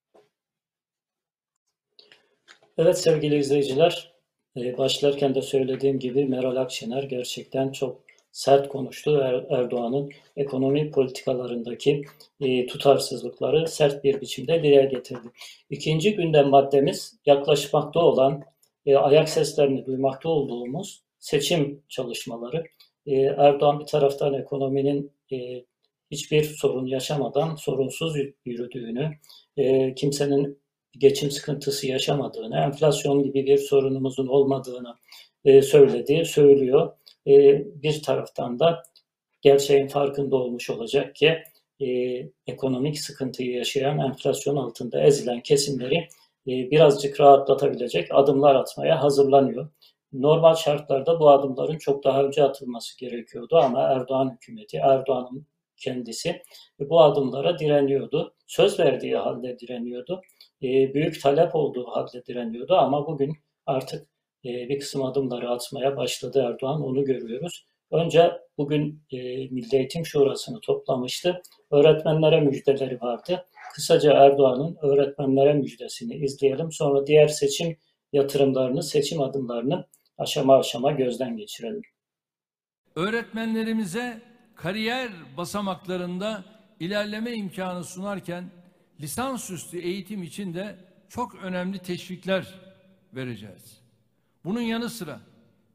Evet 2.79 2.99
sevgili 2.99 3.39
izleyiciler, 3.39 4.13
e, 4.57 4.79
başlarken 4.79 5.35
de 5.35 5.43
söylediğim 5.43 5.99
gibi 5.99 6.25
Meral 6.25 6.57
Akşener 6.57 7.03
gerçekten 7.03 7.73
çok 7.73 8.03
sert 8.33 8.69
konuştu. 8.69 9.21
Er- 9.23 9.59
Erdoğan'ın 9.59 10.11
ekonomi 10.37 10.91
politikalarındaki 10.91 12.03
e, 12.41 12.67
tutarsızlıkları 12.67 13.69
sert 13.69 14.05
bir 14.05 14.21
biçimde 14.21 14.63
dile 14.63 14.85
getirdi. 14.85 15.29
İkinci 15.71 16.17
gündem 16.17 16.49
maddemiz 16.49 17.17
yaklaşmakta 17.27 18.01
olan, 18.01 18.43
e, 18.87 18.97
ayak 18.97 19.29
seslerini 19.29 19.87
duymakta 19.87 20.29
olduğumuz 20.29 21.03
seçim 21.19 21.83
çalışmaları. 21.89 22.65
Erdoğan 23.37 23.81
bir 23.81 23.87
taraftan 23.87 24.35
ekonominin 24.35 25.13
hiçbir 26.11 26.45
sorun 26.45 26.87
yaşamadan 26.87 27.55
sorunsuz 27.55 28.17
yürüdüğünü, 28.45 29.11
e, 29.57 29.95
kimsenin 29.95 30.61
geçim 30.99 31.31
sıkıntısı 31.31 31.87
yaşamadığını, 31.87 32.57
enflasyon 32.57 33.23
gibi 33.23 33.47
bir 33.47 33.59
sorunumuzun 33.59 34.27
olmadığını 34.27 34.95
e, 35.45 35.63
söyledi, 35.63 36.25
söylüyor. 36.25 36.93
E, 37.27 37.33
bir 37.83 38.03
taraftan 38.03 38.59
da 38.59 38.83
gerçeğin 39.41 39.89
farkında 39.89 40.37
olmuş 40.37 40.71
olacak 40.71 41.15
ki 41.15 41.39
ekonomik 42.47 43.01
sıkıntıyı 43.01 43.51
yaşayan, 43.53 43.99
enflasyon 43.99 44.57
altında 44.57 45.03
ezilen 45.03 45.41
kesimleri 45.41 46.09
birazcık 46.47 47.21
rahatlatabilecek 47.21 48.09
adımlar 48.11 48.55
atmaya 48.55 49.03
hazırlanıyor. 49.03 49.69
Normal 50.13 50.55
şartlarda 50.55 51.21
bu 51.21 51.31
adımların 51.31 51.79
çok 51.79 52.05
daha 52.05 52.23
önce 52.23 52.43
atılması 52.43 52.99
gerekiyordu 52.99 53.57
ama 53.57 53.83
Erdoğan 53.83 54.33
hükümeti, 54.35 54.77
Erdoğan'ın 54.77 55.47
kendisi 55.81 56.43
bu 56.79 57.01
adımlara 57.01 57.59
direniyordu. 57.59 58.35
Söz 58.47 58.81
verdiği 58.81 59.17
halde 59.17 59.59
direniyordu. 59.59 60.21
E, 60.63 60.95
büyük 60.95 61.23
talep 61.23 61.55
olduğu 61.55 61.87
halde 61.87 62.27
direniyordu 62.27 62.75
ama 62.75 63.07
bugün 63.07 63.37
artık 63.67 64.09
e, 64.45 64.49
bir 64.49 64.79
kısım 64.79 65.03
adımları 65.05 65.51
atmaya 65.51 65.97
başladı 65.97 66.45
Erdoğan. 66.47 66.83
Onu 66.83 67.05
görüyoruz. 67.05 67.67
Önce 67.91 68.33
bugün 68.59 69.03
e, 69.13 69.17
Milli 69.49 69.77
Eğitim 69.77 70.07
Şurası'nı 70.07 70.61
toplamıştı. 70.61 71.43
Öğretmenlere 71.71 72.41
müjdeleri 72.41 73.01
vardı. 73.01 73.47
Kısaca 73.75 74.13
Erdoğan'ın 74.13 74.77
öğretmenlere 74.83 75.55
müjdesini 75.55 76.15
izleyelim. 76.15 76.73
Sonra 76.73 77.07
diğer 77.07 77.29
seçim 77.29 77.77
yatırımlarını, 78.13 78.83
seçim 78.83 79.21
adımlarını 79.21 79.87
aşama 80.19 80.59
aşama 80.59 80.93
gözden 80.93 81.37
geçirelim. 81.37 81.83
Öğretmenlerimize 82.97 84.30
kariyer 84.63 85.11
basamaklarında 85.37 86.45
ilerleme 86.81 87.33
imkanı 87.33 87.85
sunarken 87.85 88.51
lisansüstü 89.01 89.79
eğitim 89.79 90.23
için 90.23 90.55
de 90.55 90.77
çok 91.09 91.35
önemli 91.35 91.79
teşvikler 91.79 92.55
vereceğiz. 93.15 93.81
Bunun 94.45 94.61
yanı 94.61 94.91
sıra 94.91 95.21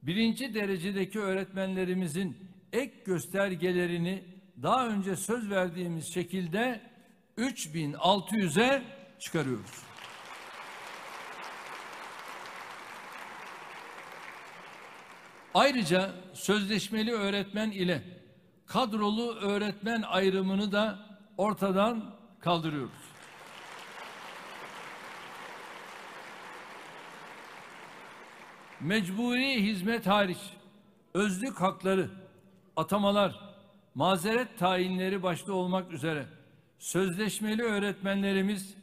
birinci 0.04 0.54
derecedeki 0.54 1.20
öğretmenlerimizin 1.20 2.38
ek 2.74 2.94
göstergelerini 3.06 4.24
daha 4.64 4.88
önce 4.88 5.16
söz 5.16 5.50
verdiğimiz 5.50 6.14
şekilde 6.14 6.82
3600'e 7.38 8.84
çıkarıyoruz. 9.20 9.84
Ayrıca 15.54 16.16
sözleşmeli 16.34 17.12
öğretmen 17.12 17.72
ile 17.72 18.02
kadrolu 18.68 19.36
öğretmen 19.36 20.02
ayrımını 20.02 20.72
da 20.72 21.00
ortadan 21.38 22.16
kaldırıyoruz. 22.40 23.06
Mecburi 28.82 29.64
hizmet 29.64 30.08
hariç 30.08 30.38
özlük 31.14 31.62
hakları, 31.62 32.10
atamalar, 32.76 33.40
mazeret 33.96 34.60
tayinleri 34.60 35.24
başta 35.24 35.54
olmak 35.54 35.92
üzere 35.92 36.26
sözleşmeli 36.80 37.64
öğretmenlerimiz 37.64 38.76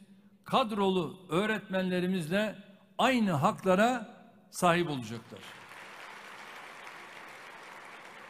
kadrolu 0.43 1.19
öğretmenlerimizle 1.29 2.55
aynı 2.97 3.31
haklara 3.31 4.09
sahip 4.49 4.89
olacaklar. 4.89 5.39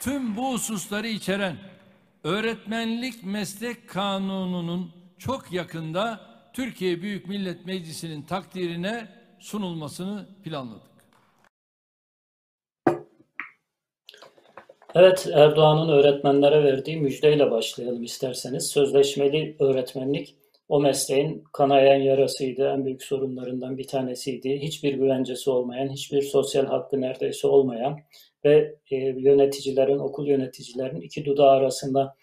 Tüm 0.04 0.38
bu 0.38 0.54
hususları 0.54 1.08
içeren 1.08 1.56
öğretmenlik 2.24 3.24
meslek 3.24 3.90
kanununun 3.90 4.92
çok 5.18 5.52
yakında 5.52 6.20
Türkiye 6.54 7.02
Büyük 7.02 7.28
Millet 7.28 7.66
Meclisi'nin 7.66 8.22
takdirine 8.22 9.08
sunulmasını 9.40 10.26
planladık. 10.44 10.94
Evet, 14.96 15.28
Erdoğan'ın 15.34 15.90
öğretmenlere 15.90 16.64
verdiği 16.64 16.98
müjdeyle 16.98 17.52
başlayalım 17.52 18.04
isterseniz. 18.04 18.68
Sözleşmeli 18.68 19.56
öğretmenlik 19.60 20.36
o 20.70 20.82
mesleğin 20.82 21.44
kanayan 21.54 22.00
yarasıydı, 22.00 22.70
en 22.70 22.86
büyük 22.86 23.04
sorunlarından 23.04 23.78
bir 23.78 23.88
tanesiydi. 23.88 24.60
Hiçbir 24.62 24.94
güvencesi 24.94 25.50
olmayan, 25.50 25.90
hiçbir 25.90 26.22
sosyal 26.22 26.66
hakkı 26.66 27.02
neredeyse 27.02 27.48
olmayan 27.48 28.00
ve 28.46 28.76
e, 28.92 28.96
yöneticilerin, 28.98 30.00
okul 30.00 30.28
yöneticilerin 30.28 31.02
iki 31.02 31.26
dudağı 31.26 31.50
arasında 31.50 32.16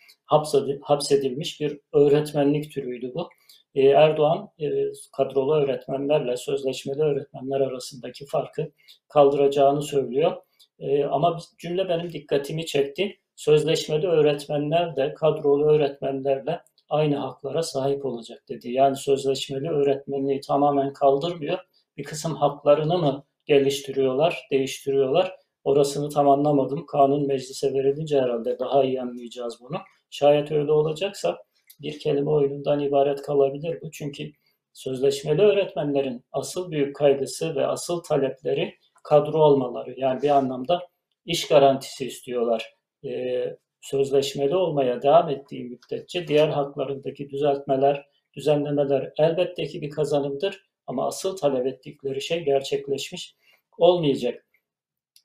hapsedilmiş 0.83 1.61
bir 1.61 1.81
öğretmenlik 1.93 2.73
türüydü 2.73 3.13
bu. 3.15 3.29
E, 3.75 3.87
Erdoğan 3.87 4.51
e, 4.61 4.69
kadrolu 5.17 5.55
öğretmenlerle 5.55 6.37
sözleşmeli 6.37 7.03
öğretmenler 7.03 7.61
arasındaki 7.61 8.27
farkı 8.27 8.73
kaldıracağını 9.09 9.83
söylüyor. 9.83 10.37
E, 10.79 11.05
ama 11.05 11.39
cümle 11.59 11.89
benim 11.89 12.13
dikkatimi 12.13 12.67
çekti. 12.67 13.17
Sözleşmeli 13.37 14.07
öğretmenler 14.07 14.97
de 14.97 15.15
kadrolu 15.15 15.71
öğretmenlerle 15.71 16.61
aynı 16.89 17.17
haklara 17.17 17.63
sahip 17.63 18.05
olacak 18.05 18.43
dedi. 18.49 18.71
Yani 18.73 18.97
sözleşmeli 18.97 19.71
öğretmenliği 19.71 20.41
tamamen 20.41 20.93
kaldırmıyor. 20.93 21.59
Bir 21.97 22.05
kısım 22.05 22.35
haklarını 22.35 22.99
mı 22.99 23.25
geliştiriyorlar, 23.47 24.49
değiştiriyorlar? 24.51 25.40
Orasını 25.65 26.09
tam 26.09 26.29
anlamadım. 26.29 26.87
Kanun 26.87 27.27
meclise 27.27 27.75
verilince 27.75 28.21
herhalde 28.21 28.59
daha 28.59 28.85
iyi 28.85 29.03
anlayacağız 29.03 29.59
bunu. 29.61 29.77
Şayet 30.11 30.53
öyle 30.53 30.73
olacaksa 30.73 31.39
bir 31.81 31.99
kelime 31.99 32.31
oyunundan 32.31 32.81
ibaret 32.81 33.23
kalabilir 33.23 33.81
bu. 33.83 33.91
Çünkü 33.91 34.33
sözleşmeli 34.73 35.43
öğretmenlerin 35.43 36.25
asıl 36.33 36.71
büyük 36.71 36.97
kaygısı 36.97 37.57
ve 37.57 37.67
asıl 37.67 38.03
talepleri 38.03 38.75
kadro 39.05 39.39
olmaları. 39.39 39.95
Yani 40.01 40.23
bir 40.23 40.31
anlamda 40.31 40.89
iş 41.25 41.49
garantisi 41.49 42.07
istiyorlar. 42.07 42.75
Ee, 43.05 43.57
sözleşmeli 43.81 44.57
olmaya 44.57 45.03
devam 45.03 45.29
ettiği 45.29 45.65
müddetçe 45.65 46.29
diğer 46.29 46.49
haklarındaki 46.49 47.31
düzeltmeler, 47.31 48.07
düzenlemeler 48.35 49.13
elbette 49.19 49.67
ki 49.67 49.83
bir 49.83 49.91
kazanımdır 49.91 50.63
ama 50.87 51.07
asıl 51.07 51.37
talep 51.37 51.67
ettikleri 51.67 52.23
şey 52.23 52.45
gerçekleşmiş 52.45 53.37
olmayacak. 53.79 54.47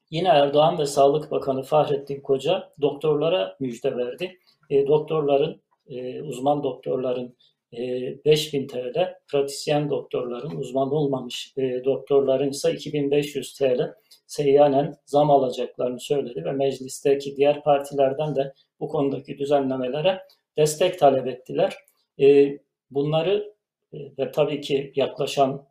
Yine 0.10 0.28
Erdoğan 0.28 0.80
ve 0.80 0.86
Sağlık 0.86 1.32
Bakanı 1.32 1.64
Fahrettin 1.64 2.22
Koca 2.22 2.70
doktorlara 2.82 3.56
müjde 3.60 3.98
verdi. 3.98 4.40
E, 4.70 4.88
doktorların, 4.88 5.62
e, 5.88 6.22
uzman 6.22 6.64
doktorların 6.64 7.36
e, 7.74 7.80
5000 8.26 8.68
TL, 8.68 9.16
pratisyen 9.28 9.90
doktorların, 9.90 10.58
uzman 10.58 10.92
olmamış 10.92 11.54
e, 11.58 11.84
doktorların 11.86 12.50
ise 12.50 12.74
2500 12.74 13.54
TL 13.54 13.94
seyyanen 14.28 14.96
zam 15.06 15.32
alacaklarını 15.32 16.00
söyledi 16.00 16.46
ve 16.46 16.52
meclisteki 16.52 17.38
diğer 17.38 17.64
partilerden 17.64 18.36
de 18.36 18.54
bu 18.80 18.88
konudaki 18.88 19.38
düzenlemelere 19.38 20.22
destek 20.58 21.00
talep 21.00 21.28
ettiler. 21.28 21.76
E, 22.20 22.58
bunları 22.92 23.54
e, 23.94 23.98
ve 24.20 24.32
tabii 24.32 24.62
ki 24.62 24.94
yaklaşan 24.96 25.66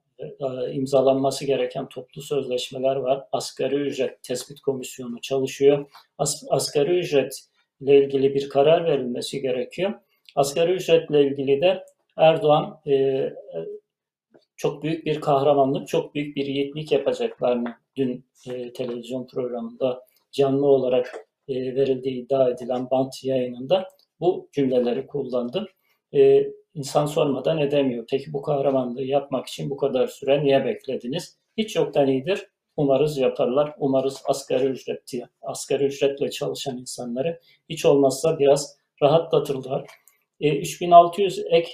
imzalanması 0.73 1.45
gereken 1.45 1.89
toplu 1.89 2.23
sözleşmeler 2.23 2.97
var. 2.97 3.25
Asgari 3.33 3.75
ücret 3.75 4.23
tespit 4.23 4.61
komisyonu 4.61 5.21
çalışıyor. 5.21 5.87
As, 6.19 6.45
asgari 6.51 6.99
ücretle 6.99 8.05
ilgili 8.05 8.35
bir 8.35 8.49
karar 8.49 8.85
verilmesi 8.85 9.41
gerekiyor. 9.41 9.95
Asgari 10.37 10.73
ücretle 10.73 11.27
ilgili 11.27 11.61
de 11.61 11.85
Erdoğan 12.17 12.81
e, 12.87 13.29
çok 14.57 14.83
büyük 14.83 15.07
bir 15.07 15.21
kahramanlık, 15.21 15.89
çok 15.89 16.15
büyük 16.15 16.37
bir 16.37 16.47
yiğitlik 16.47 16.93
yapacaklarını 16.93 17.75
dün 17.97 18.25
e, 18.51 18.73
televizyon 18.73 19.27
programında 19.27 20.05
canlı 20.33 20.67
olarak 20.67 21.27
e, 21.49 21.55
verildiği 21.55 22.25
iddia 22.25 22.51
edilen 22.51 22.91
bant 22.91 23.25
yayınında 23.25 23.89
bu 24.21 24.49
cümleleri 24.53 25.07
kullandı. 25.07 25.69
E, 26.15 26.47
insan 26.75 27.07
sormadan 27.07 27.59
edemiyor. 27.59 28.05
Peki 28.11 28.33
bu 28.33 28.43
kahramanlığı 28.43 29.03
yapmak 29.03 29.47
için 29.47 29.71
bu 29.71 29.77
kadar 29.77 30.07
süre 30.07 30.45
niye 30.45 30.65
beklediniz? 30.65 31.39
Hiç 31.57 31.77
yoktan 31.77 32.09
iyidir. 32.09 32.47
Umarız 32.77 33.19
yaparlar. 33.19 33.75
Umarız 33.79 34.23
asgari 34.25 34.67
ücretli, 34.67 35.27
asgari 35.43 35.85
ücretle 35.85 36.31
çalışan 36.31 36.79
insanları 36.79 37.41
hiç 37.69 37.85
olmazsa 37.85 38.39
biraz 38.39 38.77
rahatlatırlar. 39.03 39.87
E, 40.41 40.59
3600 40.59 41.45
ek 41.51 41.71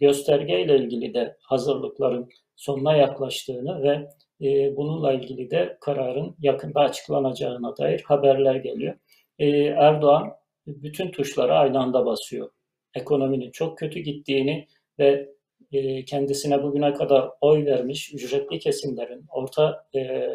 gösterge 0.00 0.60
ile 0.60 0.76
ilgili 0.76 1.14
de 1.14 1.36
hazırlıkların 1.42 2.28
sonuna 2.56 2.96
yaklaştığını 2.96 3.82
ve 3.82 4.08
e, 4.46 4.76
bununla 4.76 5.12
ilgili 5.12 5.50
de 5.50 5.78
kararın 5.80 6.36
yakında 6.38 6.80
açıklanacağına 6.80 7.76
dair 7.76 8.02
haberler 8.06 8.54
geliyor. 8.54 8.94
E, 9.38 9.48
Erdoğan 9.60 10.32
bütün 10.66 11.10
tuşlara 11.10 11.58
aynı 11.58 11.78
anda 11.80 12.06
basıyor. 12.06 12.50
Ekonominin 12.96 13.50
çok 13.50 13.78
kötü 13.78 14.00
gittiğini 14.00 14.66
ve 14.98 15.28
e, 15.72 16.04
kendisine 16.04 16.62
bugüne 16.62 16.94
kadar 16.94 17.30
oy 17.40 17.64
vermiş 17.66 18.14
ücretli 18.14 18.58
kesimlerin, 18.58 19.24
orta 19.32 19.86
e, 19.94 20.28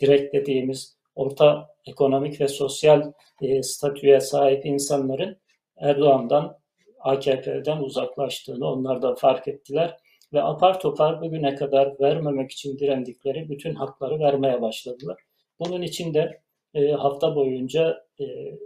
direkt 0.00 0.34
dediğimiz 0.34 0.96
orta 1.14 1.68
ekonomik 1.86 2.40
ve 2.40 2.48
sosyal 2.48 3.12
e, 3.42 3.62
statüye 3.62 4.20
sahip 4.20 4.66
insanların 4.66 5.36
Erdoğan'dan 5.76 6.58
AKP'den 7.00 7.78
uzaklaştığını 7.78 8.66
onlar 8.66 9.02
da 9.02 9.14
fark 9.14 9.48
ettiler 9.48 9.96
ve 10.32 10.42
apar 10.42 10.80
topar 10.80 11.20
bugüne 11.20 11.54
kadar 11.54 12.00
vermemek 12.00 12.50
için 12.52 12.78
direndikleri 12.78 13.48
bütün 13.48 13.74
hakları 13.74 14.20
vermeye 14.20 14.62
başladılar. 14.62 15.18
Bunun 15.60 15.82
için 15.82 16.14
de 16.14 16.40
e, 16.74 16.92
hafta 16.92 17.36
boyunca 17.36 18.04
e, 18.20 18.24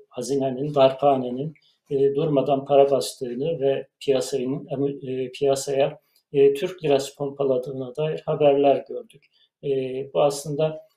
hazinenin, 0.09 0.75
darphanenin 0.75 1.55
e, 1.92 2.14
durmadan 2.14 2.64
para 2.64 2.90
bastığını 2.90 3.61
ve 3.61 3.88
piyasanın 4.00 4.66
e, 5.07 5.33
piyasaya 5.33 6.00
e, 6.33 6.55
Türk 6.55 6.85
lirası 6.85 7.16
pompaladığına 7.16 7.96
dair 7.96 8.22
haberler 8.26 8.85
gördük. 8.88 9.26
Bu 10.14 10.22
aslında 10.22 10.88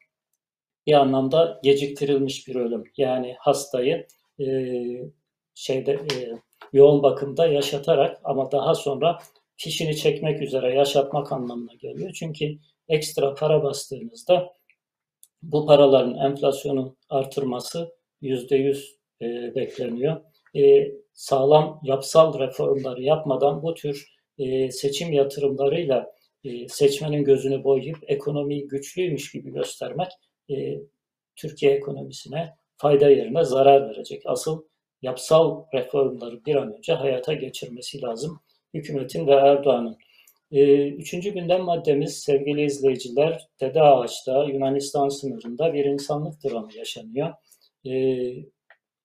bir 0.87 0.93
anlamda 0.93 1.59
geciktirilmiş 1.63 2.47
bir 2.47 2.55
ölüm. 2.55 2.83
Yani 2.97 3.35
hastayı 3.39 4.07
e, 4.39 4.45
şeyde 5.55 5.99
yoğun 6.73 7.03
bakımda 7.03 7.47
yaşatarak 7.47 8.21
ama 8.23 8.51
daha 8.51 8.75
sonra 8.75 9.19
fişini 9.57 9.97
çekmek 9.97 10.41
üzere 10.41 10.75
yaşatmak 10.75 11.31
anlamına 11.31 11.73
geliyor. 11.73 12.11
Çünkü 12.19 12.57
ekstra 12.89 13.33
para 13.33 13.63
bastığınızda 13.63 14.53
bu 15.41 15.65
paraların 15.65 16.17
enflasyonu 16.17 16.95
artırması 17.09 17.95
yüzde 18.21 18.55
yüz 18.55 18.95
e, 19.21 19.55
bekleniyor. 19.55 20.21
E, 20.55 20.91
sağlam 21.13 21.79
yapsal 21.83 22.39
reformları 22.39 23.03
yapmadan 23.03 23.63
bu 23.63 23.73
tür 23.73 24.15
e, 24.37 24.71
seçim 24.71 25.13
yatırımlarıyla 25.13 26.15
e, 26.43 26.67
seçmenin 26.67 27.23
gözünü 27.23 27.63
boyayıp 27.63 27.97
ekonomiyi 28.07 28.67
güçlüymüş 28.67 29.31
gibi 29.31 29.51
göstermek 29.51 30.07
Türkiye 31.35 31.71
ekonomisine 31.71 32.53
fayda 32.77 33.09
yerine 33.09 33.43
zarar 33.43 33.89
verecek. 33.89 34.21
Asıl 34.25 34.63
yapsal 35.01 35.63
reformları 35.73 36.45
bir 36.45 36.55
an 36.55 36.77
önce 36.77 36.93
hayata 36.93 37.33
geçirmesi 37.33 38.01
lazım 38.01 38.39
hükümetin 38.73 39.27
ve 39.27 39.31
Erdoğan'ın. 39.31 39.97
Üçüncü 40.97 41.33
gündem 41.33 41.61
maddemiz 41.61 42.19
sevgili 42.19 42.65
izleyiciler 42.65 43.47
Dede 43.61 43.81
Ağaç'ta 43.81 44.43
Yunanistan 44.43 45.09
sınırında 45.09 45.73
bir 45.73 45.85
insanlık 45.85 46.43
dramı 46.43 46.73
yaşanıyor. 46.77 47.33
Ee, 47.85 48.45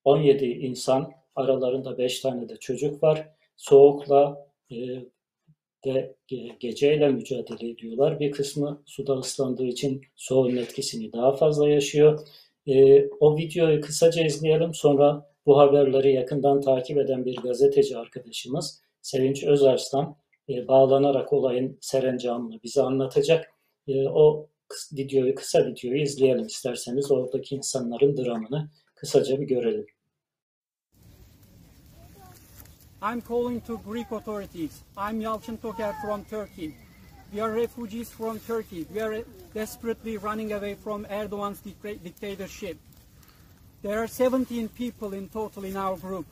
17 0.05 0.45
insan 0.45 1.13
aralarında 1.37 1.99
5 1.99 2.21
tane 2.21 2.49
de 2.49 2.57
çocuk 2.57 3.03
var. 3.03 3.29
Soğukla 3.57 4.47
e, 4.71 4.77
ve 5.87 6.15
geceyle 6.61 7.09
mücadele 7.09 7.71
ediyorlar. 7.71 8.21
Bir 8.21 8.33
kısmı 8.33 8.83
suda 8.87 9.15
ıslandığı 9.15 9.65
için 9.65 10.03
soğuğun 10.17 10.57
etkisini 10.57 11.13
daha 11.13 11.33
fazla 11.33 11.69
yaşıyor. 11.69 12.21
E, 12.67 13.05
o 13.09 13.37
videoyu 13.37 13.81
kısaca 13.81 14.25
izleyelim. 14.25 14.75
Sonra 14.75 15.31
bu 15.47 15.59
haberleri 15.59 16.13
yakından 16.13 16.61
takip 16.61 16.99
eden 16.99 17.25
bir 17.25 17.37
gazeteci 17.37 17.99
arkadaşımız 17.99 18.83
Sevinç 19.03 19.45
Özarslan 19.45 20.17
e, 20.49 20.69
bağlanarak 20.69 21.33
olayın 21.33 21.79
serencamını 21.81 22.63
bize 22.63 22.83
anlatacak. 22.83 23.51
O 24.15 24.47
videoyu, 24.93 25.35
kısa 25.35 25.67
videoyu 25.67 26.03
izleyelim 26.03 26.47
isterseniz. 26.47 27.11
Oradaki 27.11 27.55
insanların 27.55 28.17
dramını 28.17 28.71
kısaca 28.95 29.41
bir 29.41 29.47
görelim. 29.47 29.87
I'm 33.03 33.23
calling 33.23 33.61
to 33.63 33.79
Greek 33.79 34.11
authorities. 34.11 34.83
I'm 34.97 35.21
Yalçın 35.21 35.59
Toker 35.59 35.95
from 36.03 36.25
Turkey. 36.25 36.75
We 37.33 37.41
are 37.41 37.51
refugees 37.51 38.11
from 38.11 38.39
Turkey. 38.41 38.87
We 38.95 39.01
are 39.01 39.25
desperately 39.55 40.19
running 40.19 40.53
away 40.53 40.75
from 40.75 41.05
Erdogan's 41.05 41.61
dictatorship. 41.61 42.77
There 43.83 43.99
are 43.99 44.07
17 44.07 44.69
people 44.69 45.15
in 45.15 45.29
total 45.29 45.65
in 45.65 45.77
our 45.77 45.97
group, 45.97 46.27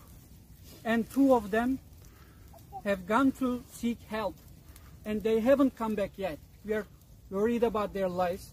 and 0.84 1.08
two 1.10 1.34
of 1.34 1.50
them 1.50 1.78
have 2.84 3.06
gone 3.06 3.32
to 3.38 3.62
seek 3.72 3.98
help. 4.10 4.34
and 5.08 5.22
they 5.22 5.40
haven't 5.40 5.74
come 5.74 5.94
back 5.94 6.10
yet. 6.16 6.38
We 6.66 6.74
are 6.74 6.86
worried 7.30 7.62
about 7.62 7.94
their 7.94 8.10
lives. 8.10 8.50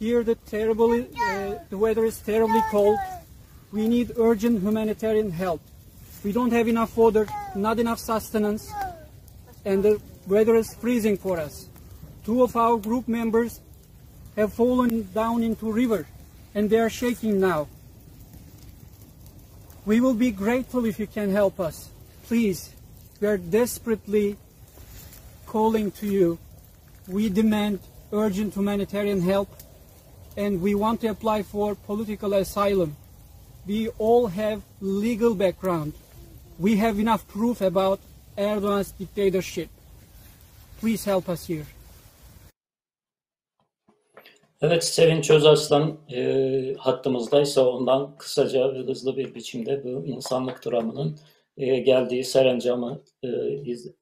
Here, 0.00 0.24
the 0.24 0.32
uh, 0.32 1.58
the 1.70 1.78
weather 1.78 2.04
is 2.04 2.18
terribly 2.20 2.62
cold. 2.70 2.98
We 3.70 3.86
need 3.86 4.12
urgent 4.16 4.62
humanitarian 4.62 5.30
help. 5.30 5.60
We 6.24 6.32
don't 6.32 6.52
have 6.52 6.68
enough 6.68 6.96
water, 6.96 7.26
not 7.54 7.78
enough 7.78 7.98
sustenance, 7.98 8.72
and 9.64 9.82
the 9.82 10.00
weather 10.26 10.56
is 10.56 10.74
freezing 10.74 11.16
for 11.16 11.38
us. 11.38 11.68
Two 12.24 12.42
of 12.42 12.56
our 12.56 12.76
group 12.76 13.08
members 13.08 13.60
have 14.36 14.52
fallen 14.52 15.08
down 15.14 15.42
into 15.42 15.70
river, 15.70 16.06
and 16.54 16.68
they 16.68 16.78
are 16.78 16.90
shaking 16.90 17.40
now. 17.40 17.68
We 19.86 20.00
will 20.00 20.14
be 20.14 20.30
grateful 20.30 20.84
if 20.84 20.98
you 20.98 21.06
can 21.06 21.30
help 21.30 21.58
us. 21.58 21.88
Please, 22.26 22.74
we 23.20 23.28
are 23.28 23.38
desperately 23.38 24.36
calling 25.46 25.90
to 25.92 26.06
you. 26.06 26.38
We 27.06 27.30
demand 27.30 27.80
urgent 28.12 28.54
humanitarian 28.54 29.22
help 29.22 29.48
and 30.36 30.60
we 30.60 30.74
want 30.74 31.00
to 31.00 31.08
apply 31.08 31.42
for 31.42 31.74
political 31.74 32.34
asylum. 32.34 32.96
We 33.66 33.88
all 33.98 34.28
have 34.28 34.62
legal 34.80 35.34
background. 35.34 35.94
We 36.58 36.76
have 36.76 36.98
enough 37.02 37.20
proof 37.32 37.62
about 37.62 37.98
Erdogan's 38.36 38.92
dictatorship. 38.98 39.68
Please 40.80 41.10
help 41.10 41.28
us 41.28 41.48
here. 41.48 41.64
Evet, 44.60 44.84
Sevinç 44.84 45.30
Özaslan 45.30 45.96
e, 46.12 46.74
hattımızdaysa 46.78 47.68
ondan 47.68 48.16
kısaca 48.18 48.74
ve 48.74 48.78
hızlı 48.78 49.16
bir 49.16 49.34
biçimde 49.34 49.84
bu 49.84 50.06
insanlık 50.06 50.66
dramının 50.66 51.18
e, 51.56 51.78
geldiği 51.78 52.24
serencamı 52.24 53.00
e, 53.22 53.28
iz- 53.64 53.92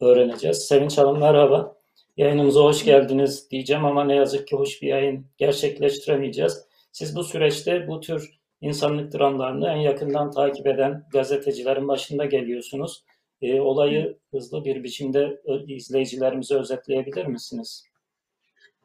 öğreneceğiz. 0.00 0.58
Sevinç 0.58 0.98
Hanım 0.98 1.18
merhaba. 1.18 1.76
Yayınımıza 2.16 2.60
hoş 2.60 2.84
geldiniz 2.84 3.50
diyeceğim 3.50 3.84
ama 3.84 4.04
ne 4.04 4.14
yazık 4.14 4.48
ki 4.48 4.56
hoş 4.56 4.82
bir 4.82 4.88
yayın 4.88 5.26
gerçekleştiremeyeceğiz. 5.38 6.64
Siz 6.92 7.16
bu 7.16 7.24
süreçte 7.24 7.88
bu 7.88 8.00
tür 8.00 8.38
insanlık 8.62 9.14
dramlarını 9.14 9.68
en 9.68 9.76
yakından 9.76 10.30
takip 10.30 10.66
eden 10.66 11.04
gazetecilerin 11.12 11.88
başında 11.88 12.24
geliyorsunuz. 12.24 13.04
E, 13.42 13.60
olayı 13.60 14.18
hızlı 14.30 14.64
bir 14.64 14.84
biçimde 14.84 15.42
izleyicilerimize 15.66 16.54
özetleyebilir 16.54 17.26
misiniz? 17.26 17.84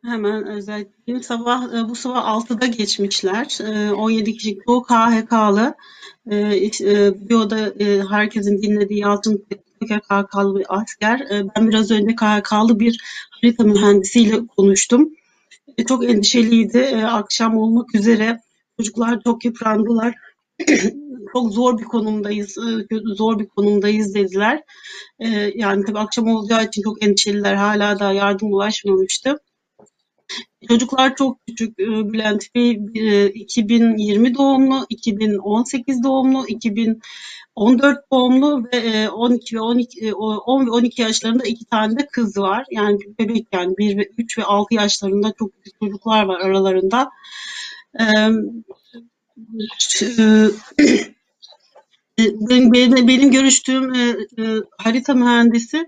Hemen 0.04 0.48
özellikle 0.48 1.20
sabah 1.20 1.74
e, 1.74 1.90
bu 1.90 1.96
sabah 1.96 2.26
6'da 2.26 2.66
geçmişler. 2.66 3.58
E, 3.64 3.92
17 3.94 4.34
kişi 4.34 4.58
çoğu 4.66 4.84
KHK'lı. 4.84 5.76
E, 6.32 6.36
e, 6.36 7.30
bir 7.30 7.36
oda 7.36 7.70
e, 7.70 8.02
herkesin 8.10 8.62
dinlediği 8.62 9.00
Yalçın 9.00 9.46
KHK'lı 9.82 10.60
bir 10.60 10.66
asker. 10.70 11.20
E, 11.20 11.44
ben 11.56 11.70
biraz 11.70 11.92
önce 11.92 12.16
KHK'lı 12.16 12.80
bir 12.80 13.02
harita 13.30 13.64
mühendisiyle 13.64 14.48
konuştum. 14.58 15.10
E, 15.78 15.86
çok 15.86 16.10
endişeliydi. 16.10 16.78
E, 16.78 17.04
akşam 17.04 17.58
olmak 17.58 17.96
üzere 17.96 18.40
çocuklar 18.78 19.22
çok 19.24 19.46
yıprandılar. 19.46 20.16
çok 21.34 21.54
zor 21.54 21.80
bir 21.80 21.84
konumdayız, 21.84 22.58
e, 22.58 22.96
zor 23.16 23.40
bir 23.40 23.48
konumdayız 23.48 24.16
dediler. 24.16 24.64
E, 25.20 25.28
yani 25.56 25.86
tabii 25.86 26.00
akşam 26.00 26.28
olacağı 26.28 26.66
için 26.66 26.82
çok 26.82 27.04
endişeliler. 27.04 27.56
Hala 27.56 28.00
da 28.00 28.12
yardım 28.12 28.54
ulaşmamıştı. 28.54 29.40
Çocuklar 30.68 31.16
çok 31.16 31.48
küçük. 31.48 31.80
Ee, 31.80 31.86
Bülent 31.86 32.56
Bey 32.56 32.80
e, 32.96 33.30
2020 33.30 34.36
doğumlu, 34.36 34.86
2018 34.90 36.04
doğumlu, 36.04 36.48
2014 36.48 38.12
doğumlu 38.12 38.64
ve 38.74 38.78
e, 38.78 39.10
12 39.10 39.56
ve 39.56 39.62
12 39.62 40.08
e, 40.08 40.14
o- 40.14 40.38
10 40.38 40.66
ve 40.66 40.72
12 40.72 41.02
yaşlarında 41.02 41.44
iki 41.44 41.66
tane 41.66 42.00
de 42.00 42.08
kız 42.12 42.38
var. 42.38 42.66
Yani 42.72 43.00
bebek 43.20 43.48
yani 43.52 43.78
1 43.78 43.98
ve 43.98 44.10
3 44.18 44.38
ve 44.38 44.44
6 44.44 44.74
yaşlarında 44.74 45.34
çok 45.40 45.52
küçük 45.64 45.80
çocuklar 45.82 46.24
var 46.26 46.40
aralarında. 46.40 47.10
Benim, 52.20 52.74
benim, 53.08 53.32
görüştüğüm 53.32 53.94
e, 53.94 54.16
e, 54.40 54.46
harita 54.78 55.14
mühendisi 55.14 55.86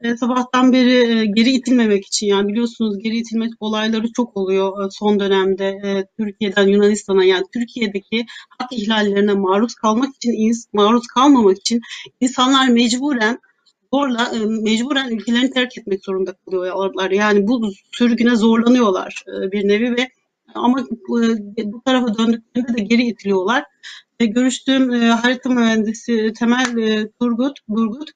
e, 0.00 0.16
sabahtan 0.16 0.72
beri 0.72 1.18
e, 1.18 1.24
geri 1.26 1.50
itilmemek 1.50 2.06
için 2.06 2.26
yani 2.26 2.48
biliyorsunuz 2.48 2.98
geri 2.98 3.16
itilme 3.16 3.48
olayları 3.60 4.12
çok 4.12 4.36
oluyor 4.36 4.84
e, 4.84 4.90
son 4.90 5.20
dönemde 5.20 5.68
e, 5.68 6.06
Türkiye'den 6.18 6.66
Yunanistan'a 6.66 7.24
yani 7.24 7.44
Türkiye'deki 7.54 8.26
hak 8.58 8.72
ihlallerine 8.72 9.34
maruz 9.34 9.74
kalmak 9.74 10.16
için 10.16 10.52
maruz 10.72 11.06
kalmamak 11.06 11.58
için 11.58 11.80
insanlar 12.20 12.68
mecburen 12.68 13.38
zorla 13.94 14.32
e, 14.34 14.38
mecburen 14.38 15.10
ülkelerini 15.10 15.50
terk 15.50 15.78
etmek 15.78 16.04
zorunda 16.04 16.32
kalıyorlar. 16.32 17.10
Yani 17.10 17.46
bu 17.46 17.70
sürgüne 17.92 18.36
zorlanıyorlar 18.36 19.24
e, 19.28 19.52
bir 19.52 19.68
nevi 19.68 19.96
ve 19.96 20.08
ama 20.54 20.80
e, 20.80 21.72
bu 21.72 21.82
tarafa 21.84 22.18
döndüklerinde 22.18 22.78
de 22.78 22.82
geri 22.82 23.02
itiliyorlar. 23.02 23.64
Görüştüğüm 24.20 24.92
e, 24.94 25.08
harita 25.08 25.50
mühendisi 25.50 26.32
Temel 26.38 26.76
e, 26.78 27.10
Turgut, 27.20 27.58
Turgut 27.76 28.10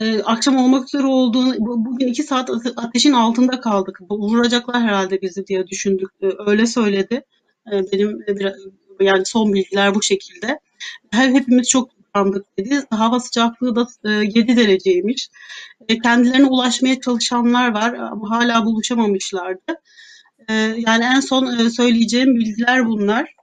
e, 0.00 0.22
akşam 0.22 0.56
olmak 0.56 0.84
üzere 0.88 1.06
olduğunu, 1.06 1.54
bu- 1.58 1.84
bugün 1.86 2.06
iki 2.06 2.22
saat 2.22 2.50
ate- 2.50 2.72
ateşin 2.76 3.12
altında 3.12 3.60
kaldık. 3.60 3.98
Vuracaklar 4.10 4.82
herhalde 4.82 5.22
bizi 5.22 5.46
diye 5.46 5.66
düşündük. 5.66 6.08
Öyle 6.46 6.66
söyledi. 6.66 7.24
Benim 7.92 8.18
yani 9.00 9.26
son 9.26 9.52
bilgiler 9.54 9.94
bu 9.94 10.02
şekilde. 10.02 10.60
Her 11.10 11.28
hepimiz 11.28 11.68
çok 11.68 11.90
yıprandık 11.98 12.58
dedi. 12.58 12.82
Hava 12.90 13.20
sıcaklığı 13.20 13.76
da 13.76 13.86
e, 14.04 14.10
7 14.10 14.56
dereceymiş. 14.56 15.28
Kendilerine 16.02 16.46
ulaşmaya 16.46 17.00
çalışanlar 17.00 17.74
var 17.74 17.94
ama 17.94 18.30
hala 18.30 18.64
buluşamamışlardı. 18.64 19.74
E, 20.48 20.54
yani 20.86 21.04
en 21.04 21.20
son 21.20 21.58
e, 21.58 21.70
söyleyeceğim 21.70 22.34
bilgiler 22.34 22.86
bunlar. 22.86 23.36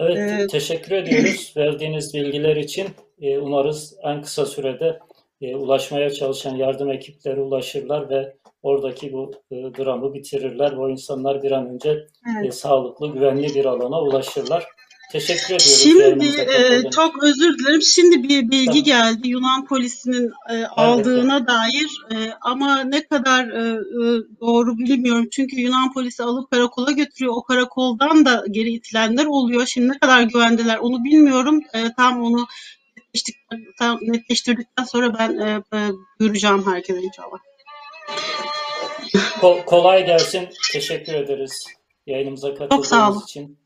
Evet, 0.00 0.40
Ee, 0.40 0.46
teşekkür 0.46 0.92
ediyoruz 0.92 1.52
verdiğiniz 1.56 2.14
bilgiler 2.14 2.56
için. 2.56 2.88
Ee, 3.20 3.38
umarız 3.38 3.94
en 4.02 4.22
kısa 4.22 4.46
sürede 4.46 4.98
e, 5.40 5.56
ulaşmaya 5.56 6.10
çalışan 6.10 6.56
yardım 6.56 6.90
ekipleri 6.90 7.40
ulaşırlar 7.40 8.10
ve 8.10 8.36
oradaki 8.62 9.12
bu 9.12 9.32
e, 9.50 9.56
dramı 9.56 10.14
bitirirler. 10.14 10.72
O 10.72 10.90
insanlar 10.90 11.42
bir 11.42 11.50
an 11.50 11.68
önce 11.68 11.90
Evet. 11.90 12.46
e, 12.46 12.52
sağlıklı, 12.52 13.12
güvenli 13.12 13.54
bir 13.54 13.64
alana 13.64 14.02
ulaşırlar. 14.02 14.66
Teşekkür 15.12 15.44
ediyoruz 15.44 15.82
Şimdi 15.82 16.40
e, 16.40 16.90
çok 16.90 17.22
özür 17.22 17.58
dilerim. 17.58 17.82
Şimdi 17.82 18.22
bir 18.22 18.50
bilgi 18.50 18.66
Tamam. 18.66 18.84
geldi 18.84 19.28
Yunan 19.28 19.66
polisinin 19.66 20.32
e, 20.50 20.66
aldığına 20.66 21.46
dair 21.46 22.00
e, 22.12 22.32
ama 22.40 22.84
ne 22.84 23.06
kadar 23.06 23.48
e, 23.48 23.62
e, 23.72 24.22
doğru 24.40 24.78
bilmiyorum. 24.78 25.28
Çünkü 25.32 25.60
Yunan 25.60 25.92
polisi 25.92 26.22
alıp 26.22 26.50
karakola 26.50 26.90
götürüyor. 26.90 27.34
O 27.36 27.42
karakoldan 27.42 28.24
da 28.24 28.44
geri 28.50 28.70
itilenler 28.70 29.24
oluyor. 29.24 29.66
Şimdi 29.66 29.88
ne 29.88 29.98
kadar 29.98 30.22
güvendeler 30.22 30.76
onu 30.78 31.04
bilmiyorum. 31.04 31.62
E, 31.74 31.92
tam 31.96 32.22
onu 32.22 32.46
tam 33.78 33.98
netleştirdikten 34.02 34.84
sonra 34.84 35.18
ben 35.18 35.38
e, 35.38 35.62
e, 35.78 35.78
duyuracağım 36.20 36.66
herkese 36.66 37.00
inşallah. 37.00 37.38
Ko- 39.40 39.64
kolay 39.64 40.06
gelsin. 40.06 40.48
Teşekkür 40.72 41.14
ederiz 41.14 41.66
yayınımıza 42.06 42.54
katıldığınız 42.54 43.24
için. 43.24 43.58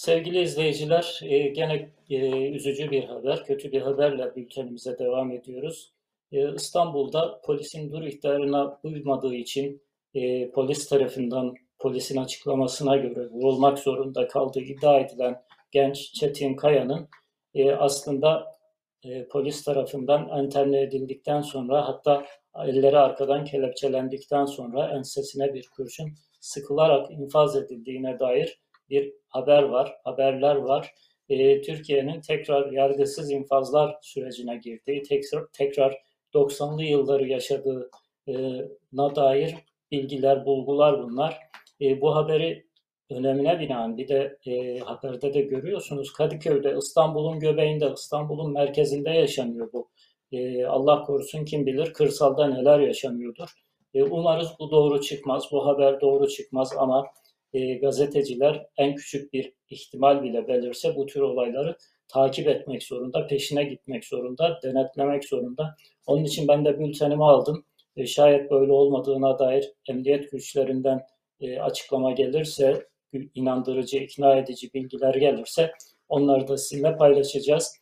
Sevgili 0.00 0.40
izleyiciler, 0.42 1.20
e, 1.22 1.38
gene 1.38 1.90
e, 2.10 2.50
üzücü 2.50 2.90
bir 2.90 3.04
haber, 3.04 3.44
kötü 3.44 3.72
bir 3.72 3.80
haberle 3.80 4.36
bültenimize 4.36 4.98
devam 4.98 5.30
ediyoruz. 5.30 5.92
E, 6.32 6.54
İstanbul'da 6.54 7.40
polisin 7.44 7.90
dur 7.92 8.02
ihtarına 8.02 8.80
uymadığı 8.82 9.34
için 9.34 9.82
e, 10.14 10.50
polis 10.50 10.88
tarafından 10.88 11.54
polisin 11.78 12.16
açıklamasına 12.16 12.96
göre 12.96 13.28
vurulmak 13.30 13.78
zorunda 13.78 14.28
kaldığı 14.28 14.60
iddia 14.60 15.00
edilen 15.00 15.42
genç 15.70 16.12
Çetin 16.12 16.56
Kaya'nın 16.56 17.08
e, 17.54 17.72
aslında 17.72 18.58
e, 19.04 19.28
polis 19.28 19.64
tarafından 19.64 20.28
enterne 20.38 20.80
edildikten 20.80 21.40
sonra 21.40 21.88
hatta 21.88 22.26
elleri 22.66 22.98
arkadan 22.98 23.44
kelepçelendikten 23.44 24.44
sonra 24.44 24.90
ensesine 24.96 25.54
bir 25.54 25.68
kurşun 25.76 26.10
sıkılarak 26.40 27.10
infaz 27.10 27.56
edildiğine 27.56 28.18
dair 28.18 28.60
bir 28.90 29.12
haber 29.28 29.62
var, 29.62 29.96
haberler 30.04 30.56
var. 30.56 30.94
Ee, 31.28 31.62
Türkiye'nin 31.62 32.20
tekrar 32.20 32.72
yargısız 32.72 33.30
infazlar 33.30 33.98
sürecine 34.02 34.56
girdiği, 34.56 35.02
tekrar, 35.02 35.46
tekrar 35.52 36.02
90'lı 36.34 36.82
yılları 36.82 37.28
yaşadığına 37.28 39.16
dair 39.16 39.54
bilgiler, 39.90 40.46
bulgular 40.46 41.02
bunlar. 41.02 41.38
Ee, 41.80 42.00
bu 42.00 42.16
haberi 42.16 42.66
önemine 43.10 43.60
binaen 43.60 43.96
bir 43.96 44.08
de 44.08 44.38
e, 44.46 44.78
haberde 44.78 45.34
de 45.34 45.40
görüyorsunuz 45.40 46.12
Kadıköy'de, 46.12 46.76
İstanbul'un 46.78 47.40
göbeğinde, 47.40 47.92
İstanbul'un 47.94 48.52
merkezinde 48.52 49.10
yaşanıyor 49.10 49.72
bu. 49.72 49.90
Ee, 50.32 50.64
Allah 50.64 51.02
korusun 51.02 51.44
kim 51.44 51.66
bilir 51.66 51.92
kırsalda 51.92 52.46
neler 52.46 52.80
yaşanıyordur. 52.80 53.48
Umarız 53.94 54.48
bu 54.58 54.70
doğru 54.70 55.00
çıkmaz, 55.00 55.44
bu 55.52 55.66
haber 55.66 56.00
doğru 56.00 56.28
çıkmaz 56.28 56.72
ama 56.78 57.06
e, 57.52 57.74
gazeteciler 57.74 58.66
en 58.76 58.94
küçük 58.94 59.32
bir 59.32 59.52
ihtimal 59.70 60.22
bile 60.22 60.48
belirse 60.48 60.96
bu 60.96 61.06
tür 61.06 61.20
olayları 61.20 61.76
takip 62.08 62.48
etmek 62.48 62.82
zorunda, 62.82 63.26
peşine 63.26 63.64
gitmek 63.64 64.04
zorunda, 64.04 64.60
denetlemek 64.62 65.24
zorunda. 65.24 65.74
Onun 66.06 66.24
için 66.24 66.48
ben 66.48 66.64
de 66.64 66.78
bültenimi 66.78 67.24
aldım. 67.24 67.64
E, 67.96 68.06
şayet 68.06 68.50
böyle 68.50 68.72
olmadığına 68.72 69.38
dair 69.38 69.72
emniyet 69.88 70.30
güçlerinden 70.30 71.00
e, 71.40 71.60
açıklama 71.60 72.12
gelirse, 72.12 72.86
inandırıcı, 73.34 73.98
ikna 73.98 74.36
edici 74.36 74.74
bilgiler 74.74 75.14
gelirse 75.14 75.72
onları 76.08 76.48
da 76.48 76.56
sizinle 76.56 76.96
paylaşacağız. 76.96 77.72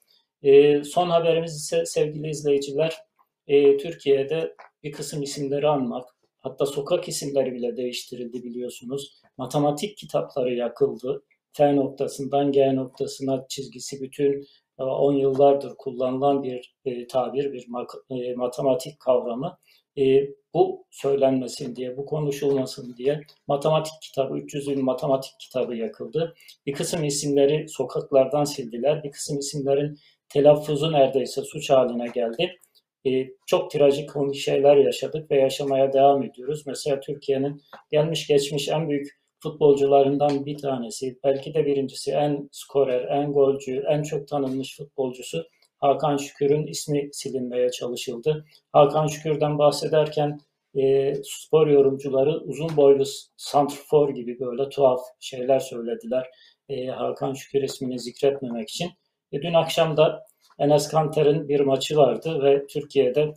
E, 0.43 0.85
son 0.85 1.11
haberimiz 1.11 1.57
ise 1.57 1.87
sevgili 1.87 2.31
izleyiciler, 2.31 2.97
e, 3.47 3.77
Türkiye'de 3.77 4.55
bir 4.83 4.93
kısım 4.93 5.23
isimleri 5.23 5.69
anmak, 5.69 6.09
hatta 6.39 6.67
sokak 6.67 7.09
isimleri 7.09 7.53
bile 7.53 7.77
değiştirildi 7.77 8.43
biliyorsunuz. 8.43 9.23
Matematik 9.38 9.96
kitapları 9.96 10.55
yakıldı. 10.55 11.22
F 11.53 11.77
noktasından 11.77 12.53
G 12.53 12.77
noktasına 12.77 13.46
çizgisi 13.48 14.01
bütün 14.01 14.46
10 14.79 15.12
yıllardır 15.12 15.74
kullanılan 15.79 16.42
bir 16.42 16.77
e, 16.85 17.07
tabir, 17.07 17.53
bir 17.53 17.66
e, 18.11 18.35
matematik 18.35 19.01
kavramı. 19.01 19.59
E, 19.98 20.29
bu 20.55 20.87
söylenmesin 20.90 21.77
diye, 21.77 21.96
bu 21.96 22.07
konuşulmasın 22.07 22.96
diye 22.96 23.20
matematik 23.46 23.92
kitabı, 24.03 24.38
300 24.38 24.66
yıl 24.66 24.81
matematik 24.81 25.33
kitabı 25.40 25.74
yakıldı. 25.74 26.35
Bir 26.66 26.72
kısım 26.72 27.05
isimleri 27.05 27.68
sokaklardan 27.68 28.44
sildiler. 28.44 29.05
Bir 29.05 29.11
kısım 29.11 29.38
isimlerin 29.38 29.98
telaffuzu 30.29 30.92
neredeyse 30.92 31.42
suç 31.42 31.70
haline 31.70 32.07
geldi. 32.14 32.59
E, 33.07 33.27
çok 33.46 33.70
trajik 33.70 34.35
şeyler 34.35 34.77
yaşadık 34.77 35.31
ve 35.31 35.40
yaşamaya 35.40 35.92
devam 35.92 36.22
ediyoruz. 36.22 36.62
Mesela 36.66 37.01
Türkiye'nin 37.01 37.62
gelmiş 37.90 38.27
geçmiş 38.27 38.68
en 38.68 38.88
büyük 38.88 39.18
futbolcularından 39.42 40.46
bir 40.46 40.59
tanesi, 40.59 41.18
belki 41.24 41.55
de 41.55 41.66
birincisi, 41.66 42.11
en 42.11 42.48
skorer, 42.53 43.05
en 43.05 43.33
golcü, 43.33 43.85
en 43.88 44.03
çok 44.03 44.29
tanınmış 44.29 44.77
futbolcusu 44.77 45.44
Hakan 45.79 46.16
Şükür'ün 46.16 46.66
ismi 46.66 47.09
silinmeye 47.12 47.70
çalışıldı. 47.70 48.44
Hakan 48.72 49.07
Şükür'den 49.07 49.59
bahsederken 49.59 50.40
e, 50.74 51.14
spor 51.24 51.66
yorumcuları 51.66 52.40
uzun 52.40 52.77
boylu 52.77 53.05
santrfor 53.37 54.09
gibi 54.14 54.40
böyle 54.40 54.68
tuhaf 54.68 55.01
şeyler 55.20 55.61
söylediler. 55.61 56.27
E, 56.68 56.87
Hakan 56.87 57.33
Şükür 57.33 57.62
ismini 57.62 57.98
zikretmemek 57.98 58.70
için. 58.70 58.90
E, 59.33 59.42
dün 59.42 59.55
akşam 59.55 59.96
da 59.96 60.24
Enes 60.59 60.88
Kanter'in 60.88 61.48
bir 61.48 61.61
maçı 61.61 61.96
vardı 61.96 62.42
ve 62.42 62.66
Türkiye'de 62.66 63.35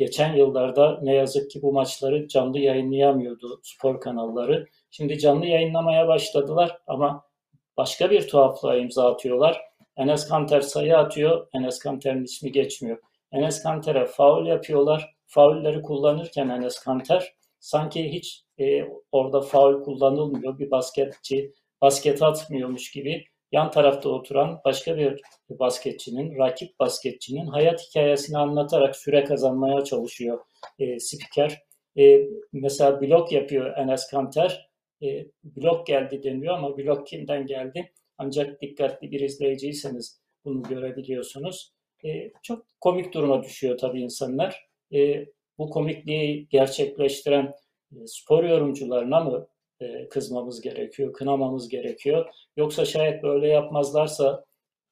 geçen 0.00 0.36
yıllarda 0.36 0.98
ne 1.02 1.14
yazık 1.14 1.50
ki 1.50 1.62
bu 1.62 1.72
maçları 1.72 2.28
canlı 2.28 2.58
yayınlayamıyordu 2.58 3.60
spor 3.62 4.00
kanalları. 4.00 4.68
Şimdi 4.90 5.18
canlı 5.18 5.46
yayınlamaya 5.46 6.08
başladılar 6.08 6.78
ama 6.86 7.24
başka 7.76 8.10
bir 8.10 8.28
tuhaflığa 8.28 8.76
imza 8.76 9.12
atıyorlar. 9.12 9.60
Enes 9.96 10.28
Kanter 10.28 10.60
sayı 10.60 10.98
atıyor, 10.98 11.46
Enes 11.52 11.78
Kanter'in 11.78 12.24
ismi 12.24 12.52
geçmiyor. 12.52 12.98
Enes 13.32 13.62
Kanter'e 13.62 14.06
faul 14.06 14.46
yapıyorlar. 14.46 15.14
Faulleri 15.26 15.82
kullanırken 15.82 16.48
Enes 16.48 16.78
Kanter 16.78 17.34
sanki 17.58 18.12
hiç 18.12 18.44
e, 18.60 18.84
orada 19.12 19.40
faul 19.40 19.82
kullanılmıyor. 19.82 20.58
Bir 20.58 20.70
basketçi 20.70 21.52
basket 21.80 22.22
atmıyormuş 22.22 22.90
gibi 22.90 23.24
yan 23.52 23.70
tarafta 23.70 24.08
oturan 24.08 24.60
başka 24.64 24.96
bir 24.96 25.20
basketçinin, 25.48 26.38
rakip 26.38 26.78
basketçinin 26.78 27.46
hayat 27.46 27.88
hikayesini 27.88 28.38
anlatarak 28.38 28.96
süre 28.96 29.24
kazanmaya 29.24 29.84
çalışıyor 29.84 30.38
e, 30.78 30.98
spiker. 31.00 31.62
E, 31.98 32.26
mesela 32.52 33.00
blok 33.00 33.32
yapıyor 33.32 33.76
Enes 33.76 34.10
Kanter. 34.10 34.70
E, 35.02 35.26
blok 35.44 35.86
geldi 35.86 36.22
deniyor 36.22 36.54
ama 36.54 36.78
blok 36.78 37.06
kimden 37.06 37.46
geldi? 37.46 37.92
Ancak 38.18 38.62
dikkatli 38.62 39.10
bir 39.10 39.20
izleyiciyseniz 39.20 40.20
bunu 40.44 40.62
görebiliyorsunuz. 40.62 41.72
E, 42.04 42.32
çok 42.42 42.66
komik 42.80 43.14
duruma 43.14 43.42
düşüyor 43.42 43.78
tabii 43.78 44.02
insanlar. 44.02 44.66
E, 44.94 45.26
bu 45.58 45.70
komikliği 45.70 46.48
gerçekleştiren 46.48 47.54
e, 47.92 48.06
spor 48.06 48.44
yorumcularına 48.44 49.20
mı 49.20 49.48
kızmamız 50.10 50.60
gerekiyor, 50.60 51.12
kınamamız 51.12 51.68
gerekiyor? 51.68 52.34
Yoksa 52.56 52.84
şayet 52.84 53.22
böyle 53.22 53.48
yapmazlarsa 53.48 54.44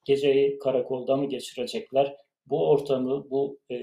geceyi 0.05 0.59
karakolda 0.59 1.17
mı 1.17 1.29
geçirecekler? 1.29 2.15
Bu 2.45 2.69
ortamı, 2.69 3.29
bu 3.29 3.59
e, 3.71 3.77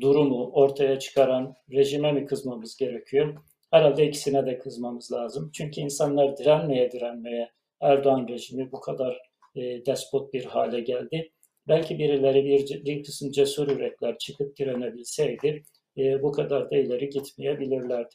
durumu 0.00 0.50
ortaya 0.52 0.98
çıkaran 0.98 1.54
rejime 1.72 2.12
mi 2.12 2.26
kızmamız 2.26 2.76
gerekiyor? 2.76 3.36
Herhalde 3.70 4.06
ikisine 4.06 4.46
de 4.46 4.58
kızmamız 4.58 5.12
lazım. 5.12 5.50
Çünkü 5.54 5.80
insanlar 5.80 6.36
direnmeye 6.36 6.92
direnmeye 6.92 7.50
Erdoğan 7.80 8.28
rejimi 8.28 8.72
bu 8.72 8.80
kadar 8.80 9.20
e, 9.54 9.86
despot 9.86 10.32
bir 10.32 10.44
hale 10.44 10.80
geldi. 10.80 11.32
Belki 11.68 11.98
birileri 11.98 12.44
bir, 12.44 12.84
bir 12.84 13.02
kısım 13.02 13.30
cesur 13.30 13.70
yürekler 13.70 14.18
çıkıp 14.18 14.56
direnebilseydi 14.56 15.62
e, 15.98 16.22
bu 16.22 16.32
kadar 16.32 16.70
da 16.70 16.76
ileri 16.76 17.08
gitmeyebilirlerdi. 17.08 18.14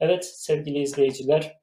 Evet 0.00 0.24
sevgili 0.24 0.78
izleyiciler 0.78 1.60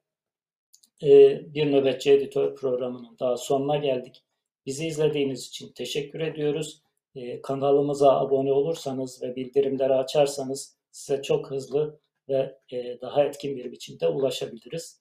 e, 1.02 1.40
bir 1.54 1.72
nöbetçi 1.72 2.12
editör 2.12 2.54
programının 2.54 3.16
daha 3.20 3.36
sonuna 3.36 3.76
geldik. 3.76 4.24
Bizi 4.66 4.86
izlediğiniz 4.86 5.46
için 5.46 5.72
teşekkür 5.72 6.20
ediyoruz. 6.20 6.82
E, 7.14 7.42
kanalımıza 7.42 8.20
abone 8.20 8.52
olursanız 8.52 9.22
ve 9.22 9.36
bildirimleri 9.36 9.94
açarsanız 9.94 10.78
size 10.90 11.22
çok 11.22 11.50
hızlı 11.50 12.00
ve 12.28 12.58
e, 12.72 13.00
daha 13.00 13.24
etkin 13.24 13.56
bir 13.56 13.72
biçimde 13.72 14.08
ulaşabiliriz. 14.08 15.00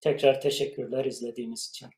Tekrar 0.00 0.40
teşekkürler 0.40 1.04
izlediğiniz 1.04 1.68
için. 1.68 1.88